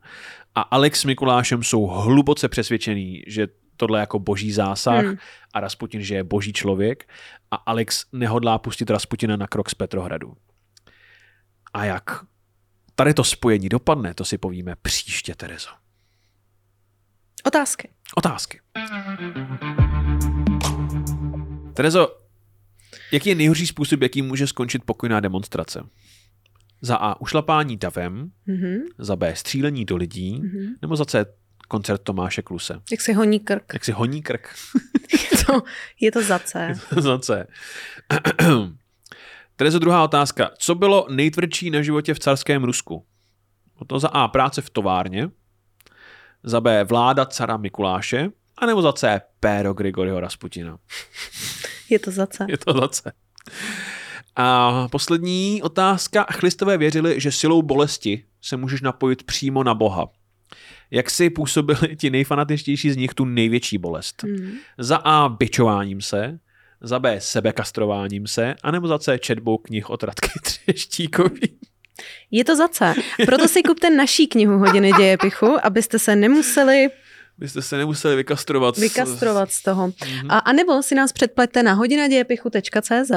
A 0.56 0.62
Alex 0.62 1.02
s 1.02 1.06
Mikulášem 1.06 1.64
jsou 1.64 1.86
hluboce 1.88 2.50
přesvědčený, 2.50 3.24
že 3.28 3.48
tohle 3.78 4.00
je 4.00 4.02
jako 4.02 4.20
boží 4.20 4.52
zásah 4.52 5.06
Hmm. 5.06 5.18
a 5.54 5.60
Rasputin, 5.60 6.02
že 6.02 6.16
je 6.16 6.24
boží 6.24 6.54
člověk 6.54 7.10
a 7.52 7.56
Alex 7.56 8.06
nehodlá 8.12 8.58
pustit 8.58 8.90
Rasputina 8.90 9.36
na 9.38 9.48
krok 9.48 9.70
z 9.70 9.74
Petrohradu. 9.74 10.34
A 11.74 11.86
jak 11.86 12.04
tady 12.96 13.14
to 13.14 13.24
spojení 13.24 13.70
dopadne, 13.70 14.14
to 14.14 14.26
si 14.26 14.38
povíme 14.38 14.76
příště, 14.82 15.36
Terezo. 15.36 15.70
Otázky. 17.44 17.90
Otázky. 18.18 18.60
Terezo, 21.74 22.21
jaký 23.12 23.30
je 23.30 23.36
nejhorší 23.36 23.68
způsob, 23.68 24.02
jaký 24.02 24.22
může 24.22 24.48
skončit 24.48 24.84
pokojná 24.86 25.20
demonstrace? 25.20 25.84
Za 26.82 26.96
A. 26.96 27.22
Ušlapání 27.22 27.78
davem, 27.78 28.32
Mhm. 28.46 28.78
za 28.98 29.16
B. 29.16 29.36
Střílení 29.36 29.86
do 29.86 29.96
lidí, 29.98 30.40
Mhm. 30.42 30.76
nebo 30.82 30.96
za 30.96 31.06
C. 31.06 31.26
Koncert 31.68 32.02
Tomáše 32.04 32.42
Kluse. 32.42 32.82
Jak 32.92 33.02
se 33.02 33.14
honí 33.14 33.40
krk. 33.40 33.74
Jak 33.74 33.86
si 33.86 33.92
honí 33.92 34.22
krk 34.22 34.56
Je 35.32 35.46
to, 35.46 35.62
je 36.02 36.12
to 36.12 36.22
za 36.24 36.40
C. 36.40 36.74
za 37.00 37.20
C. 37.20 37.48
Terezo, 39.56 39.80
druhá 39.80 40.04
otázka. 40.04 40.52
Co 40.58 40.76
bylo 40.76 41.08
nejtvrdší 41.10 41.70
na 41.70 41.82
životě 41.82 42.14
v 42.14 42.20
carském 42.20 42.64
Rusku? 42.64 43.06
Bylo 43.78 43.86
to 43.88 44.00
za 44.00 44.08
A. 44.08 44.28
Práce 44.28 44.62
v 44.62 44.70
továrně, 44.70 45.30
za 46.44 46.62
B. 46.62 46.84
Vláda 46.84 47.26
cara 47.26 47.58
Mikuláše, 47.58 48.30
anebo 48.58 48.82
za 48.82 48.94
C. 48.94 49.22
Péro 49.40 49.74
Grigoriho 49.74 50.20
Rasputina. 50.20 50.78
Je 51.92 52.00
to 52.00 52.12
za 52.12 52.28
C. 52.28 52.46
Je 52.50 52.58
to 52.58 52.74
za 52.74 52.88
C. 52.88 53.12
A 54.36 54.88
poslední 54.92 55.62
otázka. 55.64 56.26
Chlistové 56.32 56.78
věřili, 56.78 57.20
že 57.20 57.32
silou 57.32 57.62
bolesti 57.62 58.24
se 58.42 58.58
můžeš 58.58 58.82
napojit 58.82 59.24
přímo 59.24 59.64
na 59.64 59.74
Boha. 59.74 60.10
Jak 60.92 61.10
si 61.10 61.30
působili 61.30 61.96
ti 61.96 62.10
nejfanatičtější 62.10 62.92
z 62.92 62.98
nich 62.98 63.14
tu 63.14 63.26
největší 63.26 63.78
bolest? 63.78 64.24
Hmm. 64.24 64.52
Za 64.78 64.98
A 64.98 65.30
bičováním 65.30 66.02
se, 66.02 66.40
za 66.82 67.00
B 67.00 67.22
sebekastrováním 67.22 68.28
se, 68.28 68.56
anebo 68.64 68.88
za 68.88 69.00
C 69.00 69.20
četbou 69.20 69.58
knih 69.58 69.90
od 69.90 70.04
Radky 70.04 70.30
Třeštíkový. 70.44 71.60
Je 72.32 72.46
to 72.46 72.56
za 72.56 72.68
C. 72.68 72.94
Proto 73.26 73.48
si 73.48 73.64
kupte 73.64 73.90
naší 73.90 74.28
knihu 74.28 74.58
Hodiny 74.58 74.92
dějepichu, 74.98 75.58
abyste 75.64 76.00
se 76.00 76.16
nemuseli 76.16 76.88
Byste 77.42 77.62
se 77.62 77.78
nemuseli 77.78 78.16
vykastrovat. 78.16 78.78
vykastrovat 78.78 79.52
z 79.52 79.64
toho. 79.64 79.88
Mhm. 79.88 80.32
A, 80.32 80.38
a 80.38 80.54
nebo 80.54 80.84
si 80.84 80.96
nás 80.96 81.12
předplaťte 81.12 81.64
na 81.64 81.74
hodinadějepichu.cz. 81.74 83.12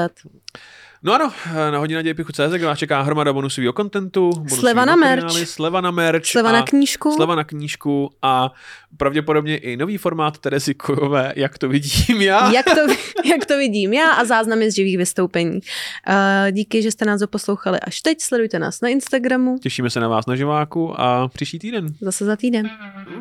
No 1.05 1.13
ano, 1.13 1.31
na 1.71 1.77
hodina 1.77 2.01
dějepichu 2.01 2.31
CZ, 2.31 2.51
kde 2.57 2.65
vás 2.65 2.79
čeká 2.79 3.01
hromada 3.01 3.33
bonusového 3.33 3.73
kontentu. 3.73 4.29
bonusový 4.29 4.59
Sleva 4.59 4.85
na 4.85 4.95
merch. 4.95 5.47
Sleva 5.47 5.81
na 5.81 5.91
merch. 5.91 6.25
Sleva 6.25 6.51
na 6.51 6.61
knížku. 6.61 7.11
Sleva 7.11 7.35
na 7.35 7.43
knížku 7.43 8.09
a 8.21 8.51
pravděpodobně 8.97 9.57
i 9.57 9.77
nový 9.77 9.97
formát 9.97 10.37
Terezy 10.37 10.73
Kojové, 10.73 11.33
jak 11.35 11.57
to 11.57 11.69
vidím 11.69 12.21
já. 12.21 12.51
Jak 12.55 12.65
to, 12.65 12.93
jak 13.25 13.45
to 13.45 13.57
vidím 13.57 13.93
já 13.93 14.11
a 14.11 14.25
záznamy 14.25 14.71
z 14.71 14.75
živých 14.75 14.97
vystoupení. 14.97 15.53
Uh, 15.53 16.51
díky, 16.51 16.81
že 16.81 16.91
jste 16.91 17.05
nás 17.05 17.19
doposlouchali 17.21 17.79
až 17.79 18.01
teď. 18.01 18.21
Sledujte 18.21 18.59
nás 18.59 18.81
na 18.81 18.89
Instagramu. 18.89 19.57
Těšíme 19.61 19.89
se 19.89 19.99
na 19.99 20.07
vás 20.07 20.25
na 20.25 20.35
živáku 20.35 21.01
a 21.01 21.27
příští 21.27 21.59
týden. 21.59 21.87
Zase 22.01 22.25
za 22.25 22.35
týden. 22.35 22.69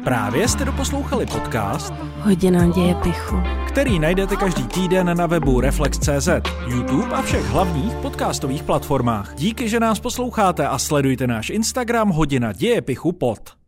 Právě 0.04 0.48
jste 0.48 0.64
doposlouchali 0.64 1.26
podcast, 1.26 1.94
Hodina 2.18 2.66
dějepichu. 2.66 3.63
Který 3.74 3.98
najdete 3.98 4.36
každý 4.36 4.66
týden 4.66 5.16
na 5.16 5.26
webu 5.26 5.60
Reflex.cz, 5.60 6.28
YouTube 6.66 7.14
a 7.14 7.22
všech 7.22 7.44
hlavních 7.44 7.94
podcastových 7.94 8.62
platformách. 8.62 9.34
Díky, 9.34 9.68
že 9.68 9.80
nás 9.80 10.00
posloucháte 10.00 10.68
a 10.68 10.78
sledujte 10.78 11.26
náš 11.26 11.50
Instagram 11.50 12.08
Hodina 12.08 12.52
dějepichu 12.52 13.12
pod. 13.12 13.63